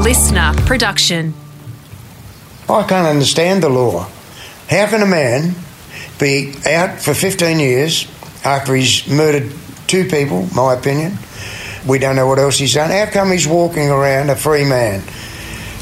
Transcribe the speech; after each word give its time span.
listener 0.00 0.54
production. 0.64 1.34
I 2.68 2.82
can't 2.84 3.06
understand 3.06 3.62
the 3.62 3.68
law. 3.68 4.08
How 4.68 4.86
can 4.86 5.02
a 5.02 5.06
man 5.06 5.54
be 6.18 6.54
out 6.66 7.00
for 7.00 7.12
15 7.12 7.60
years 7.60 8.08
after 8.42 8.74
he's 8.74 9.06
murdered 9.06 9.52
two 9.86 10.04
people, 10.08 10.46
my 10.54 10.72
opinion? 10.72 11.18
We 11.86 11.98
don't 11.98 12.16
know 12.16 12.26
what 12.26 12.38
else 12.38 12.56
he's 12.56 12.72
done. 12.72 12.90
How 12.90 13.12
come 13.12 13.30
he's 13.30 13.46
walking 13.46 13.90
around 13.90 14.30
a 14.30 14.36
free 14.36 14.64
man? 14.64 15.02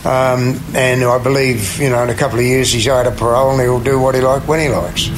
Um, 0.05 0.61
and 0.75 1.05
I 1.05 1.23
believe, 1.23 1.79
you 1.79 1.91
know, 1.91 2.03
in 2.03 2.11
a 2.11 2.15
couple 2.15 2.41
of 2.41 2.45
years 2.45 2.73
he's 2.73 2.89
out 2.89 3.07
of 3.07 3.17
parole 3.17 3.53
and 3.53 3.61
he'll 3.61 3.81
do 3.81 4.01
what 4.01 4.15
he 4.17 4.21
likes 4.21 4.47
when 4.49 4.61
he 4.61 4.69
likes. 4.69 5.11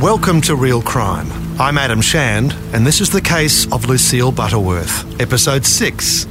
Welcome 0.00 0.40
to 0.42 0.56
Real 0.56 0.80
Crime. 0.80 1.39
I'm 1.60 1.76
Adam 1.76 2.00
Shand, 2.00 2.54
and 2.72 2.86
this 2.86 3.02
is 3.02 3.10
the 3.10 3.20
case 3.20 3.70
of 3.70 3.84
Lucille 3.84 4.32
Butterworth, 4.32 5.20
episode 5.20 5.66
6. 5.66 6.24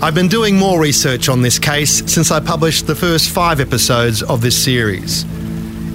I've 0.00 0.14
been 0.14 0.28
doing 0.28 0.56
more 0.56 0.80
research 0.80 1.28
on 1.28 1.42
this 1.42 1.58
case 1.58 2.02
since 2.10 2.30
I 2.30 2.40
published 2.40 2.86
the 2.86 2.94
first 2.94 3.28
five 3.28 3.60
episodes 3.60 4.22
of 4.22 4.40
this 4.40 4.64
series. 4.64 5.26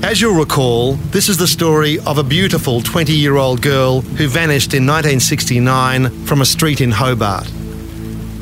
As 0.04 0.22
you'll 0.22 0.36
recall, 0.36 0.94
this 1.10 1.28
is 1.28 1.38
the 1.38 1.48
story 1.48 1.98
of 2.06 2.20
a 2.20 2.24
beautiful 2.24 2.82
20 2.82 3.14
year 3.14 3.36
old 3.36 3.64
girl 3.64 4.02
who 4.02 4.28
vanished 4.28 4.76
in 4.76 4.86
1969 4.86 6.26
from 6.28 6.42
a 6.42 6.46
street 6.46 6.82
in 6.82 6.92
Hobart. 6.92 7.48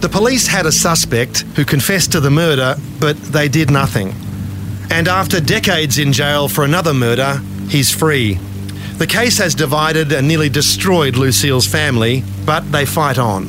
The 0.01 0.09
police 0.12 0.48
had 0.48 0.65
a 0.65 0.71
suspect 0.73 1.43
who 1.55 1.63
confessed 1.63 2.12
to 2.12 2.20
the 2.20 2.29
murder, 2.29 2.76
but 2.99 3.15
they 3.15 3.48
did 3.48 3.71
nothing. 3.71 4.13
And 4.91 5.07
after 5.07 5.40
decades 5.40 5.98
in 5.98 6.12
jail 6.12 6.49
for 6.49 6.65
another 6.65 6.93
murder, 6.93 7.40
he's 7.70 7.90
free. 7.90 8.38
The 8.97 9.05
case 9.07 9.37
has 9.37 9.53
divided 9.53 10.11
and 10.11 10.27
nearly 10.27 10.49
destroyed 10.49 11.17
Lucille's 11.17 11.67
family, 11.67 12.23
but 12.45 12.71
they 12.71 12.83
fight 12.83 13.20
on. 13.20 13.43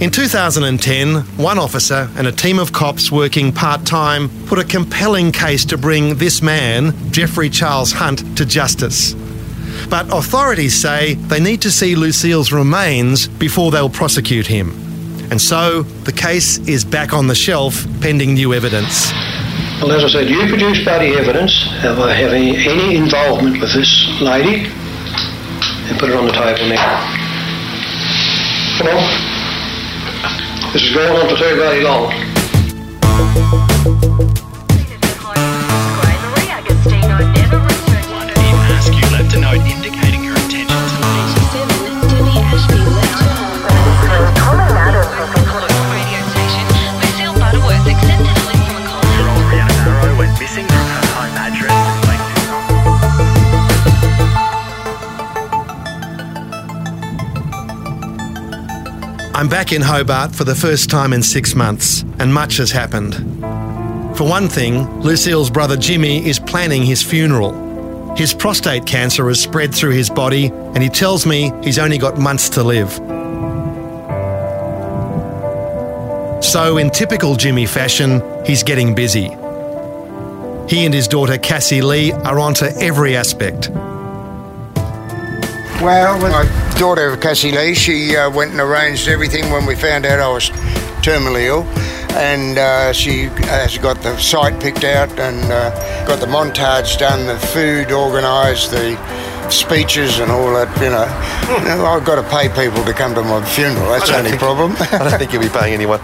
In 0.00 0.10
2010, 0.10 1.20
one 1.36 1.56
officer 1.56 2.10
and 2.16 2.26
a 2.26 2.32
team 2.32 2.58
of 2.58 2.72
cops 2.72 3.12
working 3.12 3.52
part 3.52 3.86
time 3.86 4.28
put 4.46 4.58
a 4.58 4.64
compelling 4.64 5.30
case 5.30 5.64
to 5.66 5.78
bring 5.78 6.16
this 6.16 6.42
man, 6.42 7.12
Jeffrey 7.12 7.48
Charles 7.48 7.92
Hunt, 7.92 8.36
to 8.36 8.44
justice. 8.44 9.14
But 9.88 10.12
authorities 10.12 10.74
say 10.74 11.14
they 11.14 11.38
need 11.38 11.62
to 11.62 11.70
see 11.70 11.94
Lucille's 11.94 12.52
remains 12.52 13.28
before 13.28 13.70
they'll 13.70 13.88
prosecute 13.88 14.48
him. 14.48 14.70
And 15.30 15.40
so 15.40 15.84
the 15.84 16.12
case 16.12 16.58
is 16.66 16.84
back 16.84 17.12
on 17.12 17.28
the 17.28 17.36
shelf 17.36 17.86
pending 18.00 18.34
new 18.34 18.52
evidence. 18.52 19.12
Well, 19.80 19.92
as 19.92 20.04
I 20.04 20.08
said, 20.08 20.30
you 20.30 20.46
produce 20.48 20.84
body 20.84 21.14
evidence 21.14 21.66
of 21.84 21.98
uh, 21.98 22.08
having 22.08 22.56
any 22.56 22.96
involvement 22.96 23.60
with 23.60 23.72
this 23.74 24.08
lady 24.20 24.66
and 24.66 25.98
put 25.98 26.10
it 26.10 26.16
on 26.16 26.26
the 26.26 26.32
table 26.32 26.68
now. 26.68 27.00
Come 28.78 28.88
on. 28.88 29.02
This 30.72 30.82
is 30.82 30.94
going 30.94 31.12
on 31.14 31.28
for 31.28 31.36
too 31.36 31.56
very 31.56 31.82
long. 31.82 32.12
I'm 59.44 59.50
back 59.50 59.72
in 59.72 59.82
Hobart 59.82 60.34
for 60.34 60.44
the 60.44 60.54
first 60.54 60.88
time 60.88 61.12
in 61.12 61.22
six 61.22 61.54
months, 61.54 62.00
and 62.18 62.32
much 62.32 62.56
has 62.56 62.70
happened. 62.70 63.14
For 64.16 64.26
one 64.26 64.48
thing, 64.48 65.02
Lucille's 65.02 65.50
brother 65.50 65.76
Jimmy 65.76 66.26
is 66.26 66.38
planning 66.38 66.82
his 66.82 67.02
funeral. 67.02 68.14
His 68.16 68.32
prostate 68.32 68.86
cancer 68.86 69.28
has 69.28 69.42
spread 69.42 69.74
through 69.74 69.90
his 69.90 70.08
body, 70.08 70.46
and 70.46 70.82
he 70.82 70.88
tells 70.88 71.26
me 71.26 71.52
he's 71.62 71.78
only 71.78 71.98
got 71.98 72.16
months 72.16 72.48
to 72.48 72.64
live. 72.64 72.90
So, 76.42 76.78
in 76.78 76.88
typical 76.88 77.36
Jimmy 77.36 77.66
fashion, 77.66 78.22
he's 78.46 78.62
getting 78.62 78.94
busy. 78.94 79.28
He 80.70 80.86
and 80.86 80.94
his 80.94 81.06
daughter 81.06 81.36
Cassie 81.36 81.82
Lee 81.82 82.12
are 82.12 82.38
onto 82.38 82.64
every 82.80 83.14
aspect. 83.14 83.68
Well, 85.84 86.18
my 86.18 86.78
daughter 86.78 87.14
Cassie 87.18 87.52
Lee, 87.52 87.74
she 87.74 88.16
uh, 88.16 88.30
went 88.30 88.52
and 88.52 88.60
arranged 88.60 89.06
everything 89.06 89.50
when 89.52 89.66
we 89.66 89.76
found 89.76 90.06
out 90.06 90.18
I 90.18 90.28
was 90.28 90.48
terminally 91.04 91.44
ill, 91.44 91.64
and 92.16 92.56
uh, 92.56 92.92
she 92.94 93.24
has 93.52 93.76
got 93.76 94.00
the 94.00 94.16
site 94.16 94.58
picked 94.62 94.84
out 94.84 95.10
and 95.18 95.38
uh, 95.52 96.06
got 96.06 96.20
the 96.20 96.26
montage 96.26 96.96
done, 96.98 97.26
the 97.26 97.38
food 97.48 97.92
organised, 97.92 98.70
the 98.70 98.96
speeches 99.50 100.20
and 100.20 100.32
all 100.32 100.54
that. 100.54 100.74
You 100.80 100.88
know, 100.88 101.58
You 101.58 101.76
know, 101.76 101.84
I've 101.84 102.04
got 102.06 102.16
to 102.16 102.22
pay 102.30 102.48
people 102.48 102.82
to 102.84 102.94
come 102.94 103.14
to 103.14 103.22
my 103.22 103.44
funeral. 103.44 103.90
That's 103.90 104.08
the 104.08 104.16
only 104.16 104.30
think- 104.30 104.40
problem. 104.40 104.72
I 104.80 105.10
don't 105.10 105.18
think 105.18 105.34
you'll 105.34 105.42
be 105.42 105.50
paying 105.50 105.74
anyone. 105.74 106.00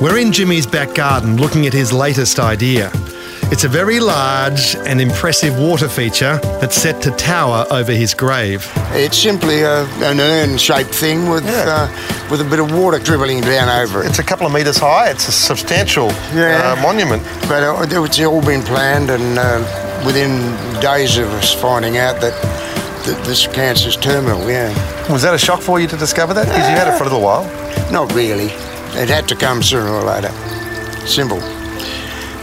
We're 0.00 0.18
in 0.18 0.32
Jimmy's 0.32 0.66
back 0.66 0.94
garden 0.94 1.36
looking 1.36 1.66
at 1.66 1.74
his 1.74 1.92
latest 1.92 2.38
idea. 2.38 2.90
It's 3.54 3.62
a 3.62 3.68
very 3.68 4.00
large 4.00 4.74
and 4.74 5.00
impressive 5.00 5.56
water 5.56 5.88
feature 5.88 6.40
that's 6.60 6.74
set 6.74 7.00
to 7.02 7.12
tower 7.12 7.64
over 7.70 7.92
his 7.92 8.12
grave. 8.12 8.68
it's 8.94 9.16
simply 9.16 9.60
a, 9.62 9.84
an 10.02 10.18
urn-shaped 10.18 10.92
thing 10.92 11.28
with 11.28 11.44
Yeah. 11.44 11.64
uh, 11.88 12.28
with 12.32 12.40
a 12.40 12.44
bit 12.44 12.58
of 12.58 12.72
water 12.76 12.98
dribbling 12.98 13.42
down 13.42 13.68
over 13.68 14.02
it. 14.02 14.06
It's 14.08 14.18
a 14.18 14.24
couple 14.24 14.44
of 14.44 14.52
metres 14.52 14.76
high. 14.78 15.08
It's 15.10 15.28
a 15.28 15.32
substantial 15.32 16.08
Yeah. 16.34 16.74
uh, 16.76 16.82
monument. 16.82 17.22
But 17.42 17.62
uh, 17.62 18.02
it's 18.02 18.18
all 18.18 18.42
been 18.42 18.62
planned, 18.64 19.10
and 19.10 19.38
uh, 19.38 19.62
within 20.04 20.30
days 20.80 21.16
of 21.16 21.28
us 21.34 21.54
finding 21.54 21.96
out 21.96 22.20
that, 22.22 22.34
that 23.06 23.22
this 23.24 23.46
cancer's 23.46 23.96
terminal, 23.96 24.50
yeah. 24.50 24.72
Was 25.12 25.22
that 25.22 25.32
a 25.32 25.38
shock 25.38 25.60
for 25.60 25.78
you 25.78 25.86
to 25.86 25.96
discover 25.96 26.34
that? 26.34 26.46
Because 26.46 26.68
you 26.68 26.74
had 26.74 26.88
it 26.88 26.98
for 26.98 27.04
a 27.04 27.06
little 27.06 27.22
while. 27.22 27.44
Not 27.92 28.12
really. 28.14 28.46
It 29.00 29.08
had 29.08 29.28
to 29.28 29.36
come 29.36 29.62
sooner 29.62 29.90
or 29.92 30.02
later. 30.02 30.32
Simple. 31.06 31.40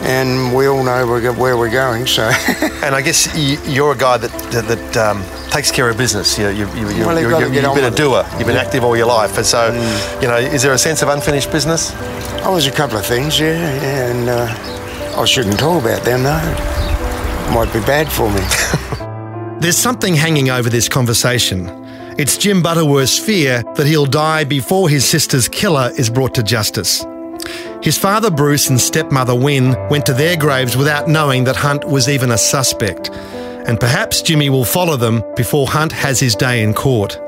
And 0.03 0.55
we 0.55 0.67
all 0.67 0.83
know 0.83 1.05
where 1.07 1.57
we're 1.57 1.69
going, 1.69 2.07
so. 2.07 2.23
And 2.83 2.95
I 2.95 3.01
guess 3.01 3.27
you're 3.67 3.91
a 3.91 3.97
guy 3.97 4.17
that 4.17 4.31
that, 4.51 4.65
that 4.67 4.97
um, 4.97 5.23
takes 5.51 5.69
care 5.71 5.87
of 5.89 5.97
business. 5.97 6.37
You, 6.39 6.47
you, 6.49 6.67
you, 6.73 6.89
you, 6.89 7.05
Well, 7.05 7.15
you've 7.19 7.25
you, 7.25 7.29
gotta 7.29 7.45
you, 7.47 7.51
get 7.53 7.63
have 7.63 7.75
been 7.75 7.83
a 7.85 7.89
with 7.91 7.93
it. 7.93 7.97
doer. 7.97 8.25
You've 8.37 8.47
been 8.47 8.57
active 8.57 8.83
all 8.83 8.97
your 8.97 9.05
life. 9.05 9.37
And 9.37 9.45
so, 9.45 9.71
Mm. 9.71 10.21
you 10.23 10.27
know, 10.27 10.37
is 10.37 10.63
there 10.63 10.73
a 10.73 10.77
sense 10.79 11.01
of 11.03 11.09
unfinished 11.09 11.51
business? 11.51 11.93
oh, 12.43 12.53
there's 12.53 12.65
a 12.65 12.71
couple 12.71 12.97
of 12.97 13.05
things, 13.05 13.39
yeah, 13.39 13.53
yeah 13.53 14.09
and 14.09 14.27
uh, 14.29 15.21
I 15.21 15.25
shouldn't 15.25 15.59
talk 15.59 15.83
about 15.83 16.03
them, 16.03 16.23
though. 16.23 17.53
Might 17.53 17.71
be 17.71 17.79
bad 17.81 18.11
for 18.11 18.27
me. 18.31 18.41
There's 19.61 19.77
something 19.77 20.15
hanging 20.15 20.49
over 20.49 20.69
this 20.69 20.89
conversation. 20.89 21.69
It's 22.17 22.35
Jim 22.37 22.63
Butterworth's 22.63 23.19
fear 23.19 23.61
that 23.75 23.85
he'll 23.85 24.07
die 24.07 24.43
before 24.43 24.89
his 24.89 25.05
sister's 25.07 25.47
killer 25.47 25.91
is 25.97 26.09
brought 26.09 26.33
to 26.35 26.41
justice. 26.43 27.05
His 27.81 27.97
father 27.97 28.29
Bruce 28.29 28.69
and 28.69 28.79
stepmother 28.79 29.33
Wynne 29.33 29.75
went 29.89 30.05
to 30.05 30.13
their 30.13 30.37
graves 30.37 30.77
without 30.77 31.07
knowing 31.07 31.45
that 31.45 31.55
Hunt 31.55 31.83
was 31.83 32.07
even 32.07 32.29
a 32.29 32.37
suspect. 32.37 33.09
And 33.09 33.79
perhaps 33.79 34.21
Jimmy 34.21 34.51
will 34.51 34.65
follow 34.65 34.97
them 34.97 35.23
before 35.35 35.65
Hunt 35.65 35.91
has 35.91 36.19
his 36.19 36.35
day 36.35 36.61
in 36.61 36.75
court. 36.75 37.19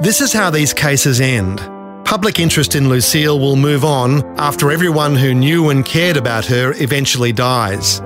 This 0.00 0.22
is 0.22 0.32
how 0.32 0.48
these 0.48 0.72
cases 0.72 1.20
end. 1.20 1.58
Public 2.06 2.38
interest 2.38 2.74
in 2.74 2.88
Lucille 2.88 3.38
will 3.38 3.56
move 3.56 3.84
on 3.84 4.24
after 4.38 4.70
everyone 4.70 5.16
who 5.16 5.34
knew 5.34 5.68
and 5.68 5.84
cared 5.84 6.16
about 6.16 6.46
her 6.46 6.72
eventually 6.76 7.32
dies. 7.32 8.00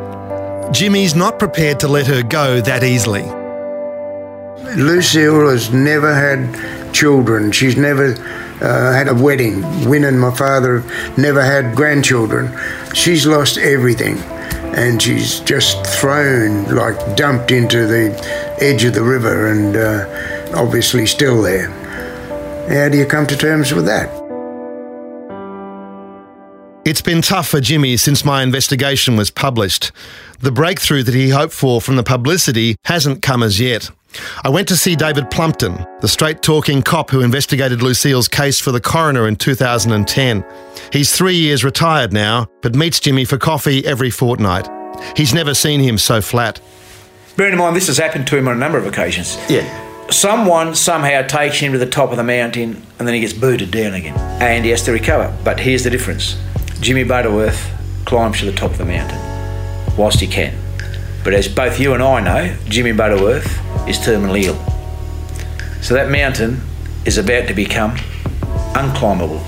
Jimmy's 0.72 1.14
not 1.14 1.38
prepared 1.38 1.78
to 1.80 1.88
let 1.88 2.08
her 2.08 2.24
go 2.24 2.60
that 2.60 2.82
easily. 2.82 3.22
Lucille 4.74 5.48
has 5.48 5.72
never 5.72 6.12
had 6.12 6.92
children. 6.92 7.52
She's 7.52 7.76
never 7.76 8.14
uh, 8.60 8.92
had 8.92 9.08
a 9.08 9.14
wedding. 9.14 9.62
Wynne 9.88 10.04
and 10.04 10.20
my 10.20 10.34
father 10.34 10.82
never 11.16 11.42
had 11.42 11.76
grandchildren. 11.76 12.50
She's 12.94 13.26
lost 13.26 13.58
everything. 13.58 14.18
And 14.76 15.00
she's 15.02 15.40
just 15.40 15.84
thrown, 15.86 16.74
like 16.74 17.16
dumped 17.16 17.50
into 17.50 17.86
the 17.86 18.56
edge 18.60 18.84
of 18.84 18.94
the 18.94 19.02
river 19.02 19.48
and 19.48 19.76
uh, 19.76 20.58
obviously 20.58 21.06
still 21.06 21.42
there. 21.42 21.70
How 22.68 22.88
do 22.88 22.98
you 22.98 23.06
come 23.06 23.26
to 23.26 23.36
terms 23.36 23.72
with 23.72 23.86
that? 23.86 24.08
It's 26.84 27.02
been 27.02 27.20
tough 27.20 27.48
for 27.48 27.60
Jimmy 27.60 27.96
since 27.98 28.24
my 28.24 28.42
investigation 28.42 29.16
was 29.16 29.30
published. 29.30 29.92
The 30.40 30.52
breakthrough 30.52 31.02
that 31.02 31.14
he 31.14 31.30
hoped 31.30 31.52
for 31.52 31.80
from 31.82 31.96
the 31.96 32.02
publicity 32.02 32.76
hasn't 32.84 33.20
come 33.20 33.42
as 33.42 33.60
yet. 33.60 33.90
I 34.44 34.48
went 34.48 34.68
to 34.68 34.76
see 34.76 34.96
David 34.96 35.30
Plumpton, 35.30 35.84
the 36.00 36.08
straight 36.08 36.42
talking 36.42 36.82
cop 36.82 37.10
who 37.10 37.20
investigated 37.20 37.82
Lucille's 37.82 38.28
case 38.28 38.58
for 38.58 38.72
the 38.72 38.80
coroner 38.80 39.28
in 39.28 39.36
2010. 39.36 40.44
He's 40.92 41.14
three 41.14 41.36
years 41.36 41.64
retired 41.64 42.12
now, 42.12 42.46
but 42.62 42.74
meets 42.74 43.00
Jimmy 43.00 43.24
for 43.24 43.36
coffee 43.38 43.84
every 43.86 44.10
fortnight. 44.10 44.68
He's 45.16 45.34
never 45.34 45.54
seen 45.54 45.80
him 45.80 45.98
so 45.98 46.20
flat. 46.20 46.60
Bearing 47.36 47.52
in 47.52 47.58
mind, 47.58 47.76
this 47.76 47.86
has 47.86 47.98
happened 47.98 48.26
to 48.28 48.36
him 48.38 48.48
on 48.48 48.56
a 48.56 48.58
number 48.58 48.78
of 48.78 48.86
occasions. 48.86 49.38
Yeah. 49.48 49.84
someone 50.10 50.74
somehow 50.74 51.22
takes 51.22 51.58
him 51.58 51.72
to 51.72 51.78
the 51.78 51.86
top 51.86 52.10
of 52.10 52.16
the 52.16 52.24
mountain 52.24 52.82
and 52.98 53.06
then 53.06 53.14
he 53.14 53.20
gets 53.20 53.34
booted 53.34 53.70
down 53.70 53.92
again 53.92 54.16
and 54.42 54.64
he 54.64 54.70
has 54.70 54.82
to 54.84 54.92
recover. 54.92 55.36
But 55.44 55.60
here's 55.60 55.84
the 55.84 55.90
difference 55.90 56.36
Jimmy 56.80 57.04
Butterworth 57.04 57.70
climbs 58.06 58.38
to 58.38 58.46
the 58.46 58.52
top 58.52 58.70
of 58.70 58.78
the 58.78 58.86
mountain 58.86 59.18
whilst 59.98 60.18
he 60.20 60.26
can. 60.26 60.56
But 61.24 61.34
as 61.34 61.48
both 61.48 61.78
you 61.78 61.94
and 61.94 62.02
I 62.02 62.20
know, 62.20 62.56
Jimmy 62.66 62.92
Butterworth 62.92 63.46
is 63.88 63.98
terminally 63.98 64.44
ill. 64.44 64.58
So 65.82 65.94
that 65.94 66.10
mountain 66.10 66.60
is 67.04 67.18
about 67.18 67.48
to 67.48 67.54
become 67.54 67.96
unclimbable. 68.74 69.44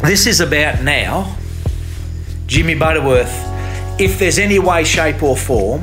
This 0.00 0.26
is 0.26 0.40
about 0.40 0.82
now 0.82 1.36
Jimmy 2.46 2.74
Butterworth, 2.74 3.32
if 3.98 4.18
there's 4.18 4.38
any 4.38 4.58
way, 4.58 4.84
shape, 4.84 5.22
or 5.22 5.36
form 5.36 5.82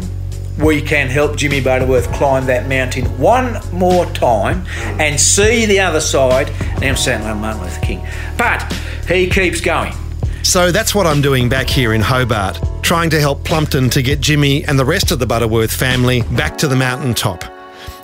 we 0.60 0.82
can 0.82 1.08
help 1.10 1.36
Jimmy 1.36 1.62
Butterworth 1.62 2.12
climb 2.14 2.46
that 2.46 2.68
mountain 2.68 3.06
one 3.18 3.60
more 3.72 4.06
time 4.08 4.66
and 5.00 5.20
see 5.20 5.66
the 5.66 5.80
other 5.80 6.02
side. 6.02 6.52
Now 6.80 6.90
I'm 6.90 6.96
saying 6.96 7.24
like 7.24 7.38
Martin 7.38 7.64
Luther 7.64 7.82
King. 7.82 8.08
But 8.38 8.72
he 9.08 9.30
keeps 9.30 9.62
going. 9.62 9.94
So 10.44 10.72
that's 10.72 10.94
what 10.94 11.08
I'm 11.08 11.22
doing 11.22 11.48
back 11.48 11.70
here 11.70 11.94
in 11.94 12.02
Hobart, 12.02 12.60
trying 12.82 13.10
to 13.12 13.20
help 13.20 13.44
Plumpton 13.46 13.90
to 13.92 14.02
get 14.02 14.20
Jimmy 14.20 14.64
and 14.66 14.78
the 14.78 14.86
rest 14.86 15.12
of 15.12 15.20
the 15.20 15.26
Butterworth 15.26 15.72
family 15.72 16.22
back 16.34 16.58
to 16.60 16.68
the 16.68 16.76
mountaintop. 16.76 17.46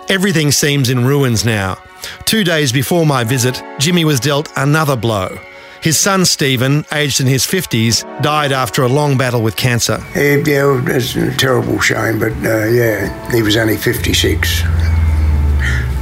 Everything 0.08 0.52
seems 0.52 0.90
in 0.90 1.06
ruins 1.06 1.44
now. 1.46 1.78
Two 2.26 2.44
days 2.46 2.72
before 2.72 3.06
my 3.06 3.26
visit, 3.26 3.62
Jimmy 3.78 4.06
was 4.06 4.20
dealt 4.22 4.52
another 4.56 4.96
blow. 4.96 5.38
His 5.82 6.00
son 6.00 6.26
Stephen, 6.26 6.86
aged 6.94 7.20
in 7.20 7.28
his 7.28 7.46
50s, 7.46 8.04
died 8.22 8.52
after 8.52 8.84
a 8.84 8.88
long 8.88 9.18
battle 9.18 9.44
with 9.44 9.56
cancer. 9.56 10.00
Yeah, 10.16 10.38
yeah, 10.46 10.84
it's 10.88 11.16
a 11.16 11.36
terrible 11.36 11.80
shame, 11.80 12.20
but 12.20 12.32
uh, 12.32 12.66
yeah, 12.66 13.32
he 13.32 13.42
was 13.42 13.58
only 13.58 13.78
56. 13.78 14.62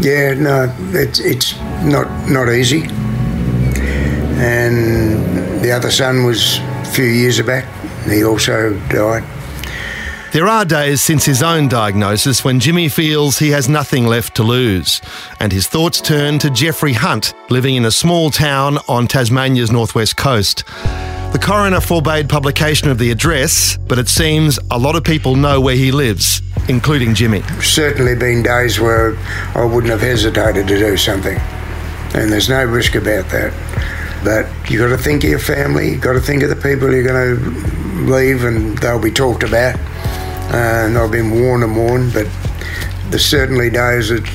Yeah, 0.02 0.36
no, 0.36 0.74
it's, 0.94 1.20
it's 1.20 1.60
not, 1.84 2.08
not 2.30 2.48
easy. 2.50 2.88
And 4.40 5.37
the 5.62 5.72
other 5.72 5.92
son 5.92 6.24
was 6.24 6.60
a 6.60 6.86
few 6.86 7.06
years 7.06 7.42
back, 7.42 7.66
he 8.06 8.24
also 8.24 8.74
died. 8.90 9.24
There 10.34 10.48
are 10.48 10.66
days 10.66 11.02
since 11.02 11.26
his 11.26 11.42
own 11.42 11.70
diagnosis 11.70 12.44
when 12.44 12.60
Jimmy 12.60 12.90
feels 12.90 13.40
he 13.40 13.52
has 13.52 13.70
nothing 13.70 14.06
left 14.06 14.36
to 14.36 14.44
lose, 14.44 15.02
and 15.40 15.52
his 15.54 15.68
thoughts 15.68 16.02
turn 16.02 16.38
to 16.40 16.50
Jeffrey 16.50 16.94
Hunt, 16.94 17.34
living 17.50 17.76
in 17.76 17.86
a 17.86 17.92
small 17.92 18.30
town 18.30 18.78
on 18.90 19.08
Tasmania's 19.08 19.72
northwest 19.72 20.18
coast. 20.18 20.66
The 21.32 21.40
coroner 21.42 21.80
forbade 21.80 22.28
publication 22.30 22.90
of 22.90 22.98
the 22.98 23.10
address, 23.10 23.78
but 23.88 24.00
it 24.00 24.10
seems 24.10 24.60
a 24.70 24.78
lot 24.78 24.96
of 24.96 25.04
people 25.04 25.36
know 25.36 25.62
where 25.62 25.76
he 25.76 25.92
lives, 25.92 26.42
including 26.68 27.16
Jimmy. 27.16 27.42
Certainly 27.62 28.16
been 28.16 28.44
days 28.44 28.80
where 28.80 29.18
I 29.56 29.64
wouldn't 29.64 29.92
have 29.92 30.02
hesitated 30.02 30.68
to 30.68 30.78
do 30.78 30.98
something, 30.98 31.38
and 32.14 32.32
there's 32.32 32.50
no 32.50 32.64
risk 32.66 32.96
about 32.96 33.30
that. 33.30 33.54
But 34.28 34.46
you 34.70 34.78
got 34.78 34.90
to 34.90 35.02
think 35.02 35.24
of 35.24 35.30
your 35.30 35.40
family, 35.40 35.92
you 35.92 35.98
got 35.98 36.12
to 36.12 36.20
think 36.20 36.44
of 36.44 36.50
the 36.50 36.56
people 36.58 36.94
you're 36.94 37.02
going 37.02 37.38
to 37.38 38.12
leave, 38.12 38.44
and 38.44 38.78
they'll 38.80 39.00
be 39.00 39.10
talked 39.10 39.44
about, 39.44 39.80
uh, 40.54 40.84
and 40.86 40.98
I've 40.98 41.12
been 41.14 41.32
warned 41.32 41.64
and 41.64 41.78
warned. 41.78 42.14
But 42.14 42.28
there's 43.10 43.24
certainly 43.24 43.70
days 43.70 44.10
that 44.10 44.26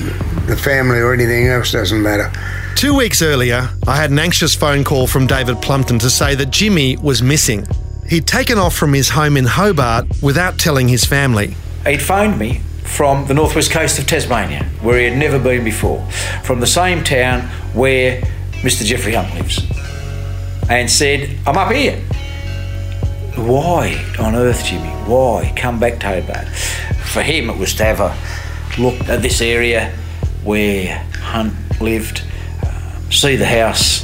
the 0.47 0.57
family 0.57 0.97
or 0.97 1.13
anything 1.13 1.45
else 1.45 1.73
doesn't 1.73 2.01
matter. 2.01 2.31
Two 2.75 2.95
weeks 2.95 3.21
earlier, 3.21 3.69
I 3.85 3.95
had 3.95 4.09
an 4.09 4.17
anxious 4.17 4.55
phone 4.55 4.83
call 4.83 5.05
from 5.05 5.27
David 5.27 5.61
Plumpton 5.61 5.99
to 5.99 6.09
say 6.09 6.33
that 6.33 6.49
Jimmy 6.49 6.97
was 6.97 7.21
missing. 7.21 7.67
He'd 8.09 8.25
taken 8.25 8.57
off 8.57 8.75
from 8.75 8.95
his 8.95 9.09
home 9.09 9.37
in 9.37 9.45
Hobart 9.45 10.07
without 10.23 10.57
telling 10.57 10.87
his 10.87 11.05
family. 11.05 11.55
He'd 11.85 12.01
phoned 12.01 12.39
me 12.39 12.61
from 12.81 13.27
the 13.27 13.35
northwest 13.35 13.69
coast 13.69 13.99
of 13.99 14.07
Tasmania, 14.07 14.63
where 14.81 14.97
he 14.97 15.05
had 15.05 15.19
never 15.19 15.37
been 15.37 15.63
before, 15.63 16.03
from 16.43 16.61
the 16.61 16.67
same 16.67 17.03
town 17.03 17.41
where 17.75 18.23
Mr. 18.63 18.85
Jeffrey 18.85 19.13
Hunt 19.13 19.35
lives, 19.35 19.59
and 20.69 20.89
said, 20.89 21.37
I'm 21.45 21.57
up 21.57 21.71
here. 21.71 21.99
Why 23.35 24.03
on 24.19 24.35
earth, 24.35 24.65
Jimmy? 24.65 24.89
Why? 24.89 25.51
Come 25.55 25.79
back 25.79 25.99
to 26.01 26.07
Hobart. 26.07 26.47
For 26.47 27.21
him, 27.21 27.49
it 27.49 27.57
was 27.57 27.73
to 27.75 27.83
have 27.83 27.99
a 27.99 28.15
look 28.81 29.09
at 29.09 29.21
this 29.21 29.41
area 29.41 29.91
where 30.43 31.03
Hunt 31.15 31.53
lived, 31.81 32.23
uh, 32.63 33.09
see 33.09 33.35
the 33.35 33.45
house. 33.45 34.03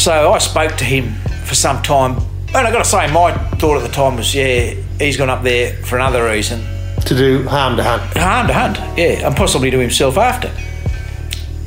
So 0.00 0.32
I 0.32 0.38
spoke 0.38 0.76
to 0.76 0.84
him 0.84 1.14
for 1.44 1.54
some 1.54 1.82
time, 1.82 2.16
and 2.48 2.56
I've 2.56 2.72
got 2.72 2.84
to 2.84 2.88
say, 2.88 3.12
my 3.12 3.32
thought 3.56 3.76
at 3.78 3.82
the 3.82 3.94
time 3.94 4.16
was, 4.16 4.34
yeah, 4.34 4.74
he's 4.98 5.16
gone 5.16 5.30
up 5.30 5.42
there 5.42 5.72
for 5.84 5.96
another 5.96 6.24
reason. 6.24 6.62
To 7.04 7.14
do 7.14 7.46
harm 7.48 7.76
to 7.76 7.82
Hunt. 7.82 8.16
Harm 8.16 8.46
to 8.46 8.52
Hunt, 8.52 8.78
yeah, 8.98 9.26
and 9.26 9.36
possibly 9.36 9.70
to 9.70 9.78
himself 9.78 10.16
after. 10.16 10.50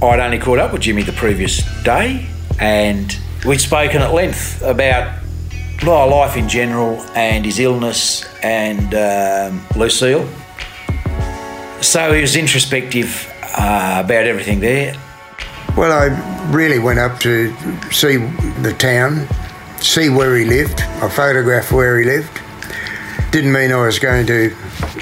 I'd 0.05 0.19
only 0.19 0.39
caught 0.39 0.59
up 0.59 0.73
with 0.73 0.81
Jimmy 0.81 1.03
the 1.03 1.13
previous 1.13 1.63
day, 1.83 2.27
and 2.59 3.15
we'd 3.45 3.61
spoken 3.61 4.01
at 4.01 4.13
length 4.13 4.61
about 4.61 5.19
my 5.83 6.03
life 6.03 6.37
in 6.37 6.47
general 6.47 7.01
and 7.15 7.43
his 7.43 7.59
illness 7.59 8.23
and 8.43 8.93
um, 8.93 9.65
Lucille. 9.75 10.27
So 11.81 12.13
he 12.13 12.21
was 12.21 12.35
introspective 12.35 13.27
uh, 13.57 14.01
about 14.05 14.25
everything 14.25 14.59
there. 14.59 14.95
Well, 15.75 15.91
I 15.91 16.51
really 16.51 16.79
went 16.79 16.99
up 16.99 17.19
to 17.21 17.55
see 17.91 18.17
the 18.61 18.75
town, 18.77 19.27
see 19.79 20.09
where 20.09 20.35
he 20.35 20.45
lived. 20.45 20.81
I 20.81 21.09
photographed 21.09 21.71
where 21.71 21.97
he 21.97 22.05
lived. 22.05 22.39
Didn't 23.31 23.51
mean 23.51 23.71
I 23.71 23.83
was 23.83 23.97
going 23.97 24.27
to, 24.27 24.53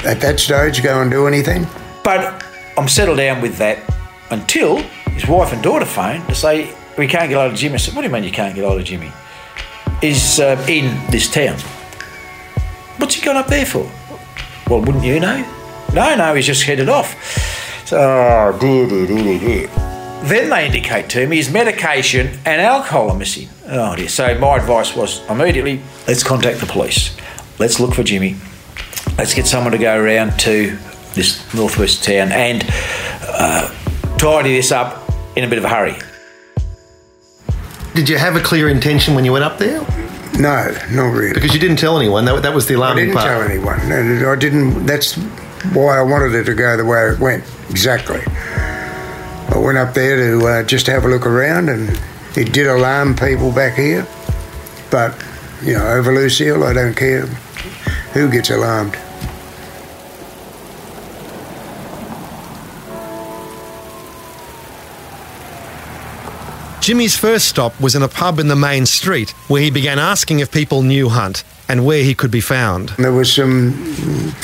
at 0.06 0.21
that 0.21 0.39
stage, 0.39 0.81
go 0.83 1.01
and 1.01 1.12
do 1.12 1.27
anything. 1.27 1.68
But 2.03 2.45
I'm 2.77 2.88
settled 2.88 3.18
down 3.18 3.42
with 3.42 3.57
that 3.57 3.80
until 4.30 4.77
his 5.12 5.27
wife 5.27 5.51
and 5.51 5.62
daughter 5.62 5.85
phoned 5.85 6.27
to 6.30 6.35
say, 6.35 6.74
We 6.97 7.07
can't 7.07 7.30
get 7.30 7.36
hold 7.38 7.51
of 7.53 7.57
Jimmy. 7.57 7.75
I 7.75 7.77
said, 7.77 7.95
What 7.95 8.01
do 8.01 8.07
you 8.07 8.13
mean 8.13 8.24
you 8.24 8.31
can't 8.31 8.56
get 8.56 8.65
hold 8.65 8.80
of 8.80 8.86
Jimmy? 8.86 9.12
He's 10.01 10.39
uh, 10.39 10.63
in 10.68 10.86
this 11.12 11.30
town. 11.30 11.57
What's 12.97 13.15
he 13.15 13.25
gone 13.25 13.38
up 13.38 13.47
there 13.47 13.65
for? 13.65 13.89
Well, 14.69 14.81
wouldn't 14.81 15.03
you 15.03 15.19
know? 15.19 15.45
No, 15.94 16.15
no, 16.15 16.36
he's 16.36 16.45
just 16.45 16.63
headed 16.63 16.89
off. 16.89 17.15
So, 17.86 17.97
dear. 19.39 19.68
Then 20.24 20.50
they 20.50 20.65
indicate 20.65 21.09
to 21.12 21.25
me 21.25 21.38
his 21.38 21.50
medication 21.50 22.38
and 22.45 22.62
alcohol 22.62 23.09
are 23.09 23.18
missing. 23.18 23.47
Oh 23.68 23.95
dear. 23.95 24.09
So 24.09 24.38
my 24.38 24.57
advice 24.57 24.95
was 24.95 25.27
immediately 25.30 25.81
let's 26.07 26.24
contact 26.24 26.59
the 26.59 26.65
police. 26.65 27.15
Let's 27.57 27.80
look 27.80 27.94
for 27.94 28.03
Jimmy. 28.03 28.35
Let's 29.18 29.33
get 29.33 29.47
someone 29.47 29.71
to 29.71 29.77
go 29.77 29.97
around 29.97 30.38
to 30.42 30.77
this 31.13 31.53
northwest 31.53 32.03
town 32.03 32.31
and 32.31 32.63
uh, 33.21 33.74
tidy 34.18 34.56
this 34.56 34.71
up 34.71 35.09
in 35.37 35.45
a 35.45 35.47
bit 35.47 35.57
of 35.57 35.64
a 35.64 35.69
hurry. 35.69 35.95
Did 37.99 38.07
you 38.07 38.18
have 38.18 38.37
a 38.37 38.39
clear 38.39 38.69
intention 38.69 39.13
when 39.13 39.25
you 39.25 39.33
went 39.33 39.44
up 39.44 39.57
there? 39.57 39.81
No, 40.39 40.73
not 40.89 41.09
really. 41.11 41.33
Because 41.33 41.53
you 41.53 41.59
didn't 41.59 41.75
tell 41.75 41.97
anyone. 41.97 42.23
That, 42.23 42.44
that 42.44 42.53
was 42.53 42.65
the 42.65 42.75
I 42.75 42.77
alarming 42.77 43.07
didn't 43.07 43.18
part. 43.18 43.27
tell 43.27 43.41
anyone. 43.41 43.77
And 43.91 44.25
I 44.25 44.37
didn't. 44.37 44.85
That's 44.85 45.15
why 45.73 45.97
I 45.99 46.01
wanted 46.01 46.33
it 46.33 46.45
to 46.45 46.56
go 46.56 46.77
the 46.77 46.85
way 46.85 47.09
it 47.11 47.19
went. 47.19 47.44
Exactly. 47.69 48.21
I 48.25 49.57
went 49.57 49.77
up 49.77 49.94
there 49.94 50.15
to 50.15 50.47
uh, 50.47 50.63
just 50.63 50.87
have 50.87 51.03
a 51.03 51.09
look 51.09 51.25
around, 51.25 51.68
and 51.68 51.89
it 52.37 52.53
did 52.53 52.68
alarm 52.68 53.18
people 53.18 53.51
back 53.51 53.75
here. 53.75 54.07
But 54.89 55.21
you 55.61 55.73
know, 55.73 55.85
over 55.85 56.13
Lucille, 56.15 56.63
I 56.63 56.71
don't 56.71 56.95
care 56.95 57.25
who 58.13 58.31
gets 58.31 58.49
alarmed. 58.49 58.97
Jimmy's 66.81 67.18
first 67.18 67.48
stop 67.48 67.80
was 67.80 67.95
in 67.95 68.04
a 68.04 68.07
pub 68.07 68.40
in 68.40 68.48
the 68.48 68.56
main 68.56 68.86
street 68.86 69.31
where 69.48 69.62
he 69.62 69.69
began 69.69 70.00
asking 70.00 70.40
if 70.40 70.52
people 70.52 70.81
knew 70.81 71.09
Hunt 71.09 71.44
and 71.68 71.86
where 71.86 72.04
he 72.04 72.16
could 72.16 72.31
be 72.31 72.42
found. 72.42 72.90
There 72.98 73.14
was 73.14 73.31
some 73.31 73.74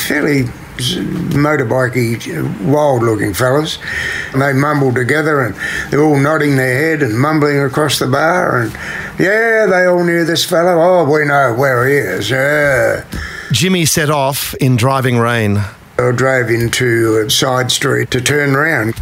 fairly 0.07 0.43
motorbikey, 0.75 2.17
uh, 2.27 2.71
wild-looking 2.71 3.33
fellas. 3.33 3.79
And 4.33 4.41
they 4.41 4.53
mumbled 4.53 4.95
together, 4.95 5.41
and 5.41 5.55
they're 5.89 6.03
all 6.03 6.19
nodding 6.19 6.57
their 6.57 6.77
head 6.77 7.01
and 7.01 7.17
mumbling 7.17 7.59
across 7.59 7.99
the 7.99 8.07
bar. 8.07 8.61
And 8.63 8.73
yeah, 9.17 9.65
they 9.65 9.85
all 9.85 10.03
knew 10.03 10.25
this 10.25 10.45
fellow. 10.45 10.81
Oh, 10.81 11.11
we 11.11 11.25
know 11.25 11.53
where 11.53 11.87
he 11.87 11.95
is. 11.95 12.29
Yeah. 12.29 13.05
Jimmy 13.51 13.85
set 13.85 14.09
off 14.09 14.53
in 14.55 14.75
driving 14.75 15.17
rain. 15.17 15.61
I 15.97 16.11
drove 16.11 16.49
into 16.49 17.23
a 17.25 17.29
side 17.29 17.71
street 17.71 18.11
to 18.11 18.19
turn 18.19 18.53
round, 18.53 18.95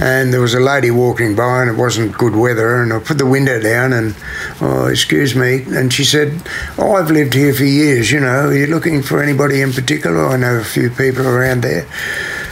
and 0.00 0.32
there 0.32 0.40
was 0.40 0.54
a 0.54 0.60
lady 0.60 0.90
walking 0.90 1.36
by, 1.36 1.62
and 1.62 1.70
it 1.70 1.76
wasn't 1.76 2.18
good 2.18 2.34
weather. 2.34 2.82
And 2.82 2.92
I 2.92 2.98
put 2.98 3.18
the 3.18 3.26
window 3.26 3.60
down, 3.60 3.92
and 3.92 4.16
oh, 4.60 4.86
excuse 4.86 5.36
me, 5.36 5.62
and 5.68 5.92
she 5.92 6.04
said, 6.04 6.42
"Oh, 6.78 6.94
I've 6.94 7.12
lived 7.12 7.34
here 7.34 7.54
for 7.54 7.64
years. 7.64 8.10
You 8.10 8.20
know, 8.20 8.48
are 8.48 8.54
you 8.54 8.66
looking 8.66 9.02
for 9.02 9.22
anybody 9.22 9.62
in 9.62 9.72
particular? 9.72 10.26
I 10.26 10.36
know 10.36 10.56
a 10.56 10.64
few 10.64 10.90
people 10.90 11.28
around 11.28 11.62
there." 11.62 11.86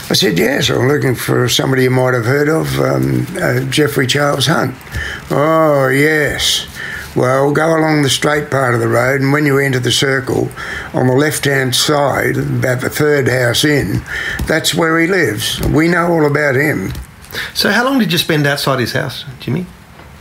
I 0.08 0.14
said, 0.14 0.38
"Yes, 0.38 0.70
I'm 0.70 0.86
looking 0.86 1.16
for 1.16 1.48
somebody 1.48 1.82
you 1.82 1.90
might 1.90 2.14
have 2.14 2.26
heard 2.26 2.48
of, 2.48 2.78
um, 2.78 3.26
uh, 3.40 3.60
Jeffrey 3.70 4.06
Charles 4.06 4.46
Hunt." 4.46 4.76
Oh, 5.32 5.88
yes. 5.88 6.69
Well, 7.16 7.52
go 7.52 7.76
along 7.76 8.02
the 8.02 8.10
straight 8.10 8.50
part 8.50 8.74
of 8.74 8.80
the 8.80 8.88
road, 8.88 9.20
and 9.20 9.32
when 9.32 9.44
you 9.44 9.58
enter 9.58 9.80
the 9.80 9.90
circle, 9.90 10.48
on 10.94 11.08
the 11.08 11.14
left 11.14 11.44
hand 11.44 11.74
side, 11.74 12.36
about 12.36 12.80
the 12.80 12.90
third 12.90 13.28
house 13.28 13.64
in, 13.64 14.02
that's 14.46 14.74
where 14.74 14.98
he 15.00 15.08
lives. 15.08 15.60
We 15.68 15.88
know 15.88 16.12
all 16.12 16.24
about 16.24 16.54
him. 16.54 16.92
So, 17.54 17.70
how 17.70 17.84
long 17.84 17.98
did 17.98 18.12
you 18.12 18.18
spend 18.18 18.46
outside 18.46 18.78
his 18.78 18.92
house, 18.92 19.24
Jimmy? 19.40 19.66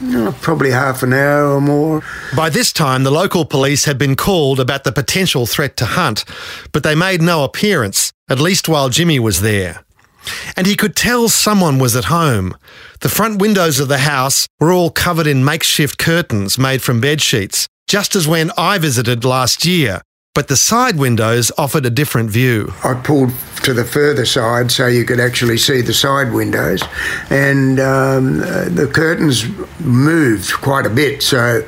Oh, 0.01 0.35
probably 0.41 0.71
half 0.71 1.03
an 1.03 1.13
hour 1.13 1.55
or 1.55 1.61
more. 1.61 2.01
By 2.35 2.49
this 2.49 2.71
time, 2.71 3.03
the 3.03 3.11
local 3.11 3.45
police 3.45 3.85
had 3.85 3.97
been 3.97 4.15
called 4.15 4.59
about 4.59 4.83
the 4.83 4.91
potential 4.91 5.45
threat 5.45 5.75
to 5.77 5.85
Hunt, 5.85 6.23
but 6.71 6.83
they 6.83 6.95
made 6.95 7.21
no 7.21 7.43
appearance, 7.43 8.13
at 8.29 8.39
least 8.39 8.69
while 8.69 8.89
Jimmy 8.89 9.19
was 9.19 9.41
there. 9.41 9.83
And 10.55 10.67
he 10.67 10.75
could 10.75 10.95
tell 10.95 11.29
someone 11.29 11.79
was 11.79 11.95
at 11.95 12.05
home. 12.05 12.55
The 13.01 13.09
front 13.09 13.41
windows 13.41 13.79
of 13.79 13.87
the 13.87 13.99
house 13.99 14.47
were 14.59 14.71
all 14.71 14.89
covered 14.89 15.27
in 15.27 15.45
makeshift 15.45 15.97
curtains 15.97 16.57
made 16.57 16.81
from 16.81 16.99
bed 16.99 17.21
sheets, 17.21 17.67
just 17.87 18.15
as 18.15 18.27
when 18.27 18.51
I 18.57 18.77
visited 18.77 19.23
last 19.23 19.65
year. 19.65 20.01
But 20.35 20.47
the 20.47 20.55
side 20.55 20.97
windows 20.97 21.51
offered 21.57 21.85
a 21.85 21.89
different 21.89 22.29
view. 22.29 22.73
I 22.83 22.93
pulled 22.93 23.31
to 23.63 23.73
the 23.73 23.83
further 23.83 24.25
side 24.25 24.71
so 24.71 24.87
you 24.87 25.03
could 25.03 25.19
actually 25.19 25.57
see 25.57 25.81
the 25.81 25.93
side 25.93 26.31
windows, 26.31 26.83
and 27.29 27.79
um, 27.79 28.37
the 28.37 28.89
curtains 28.93 29.45
moved 29.79 30.53
quite 30.53 30.85
a 30.85 30.89
bit. 30.89 31.23
So 31.23 31.67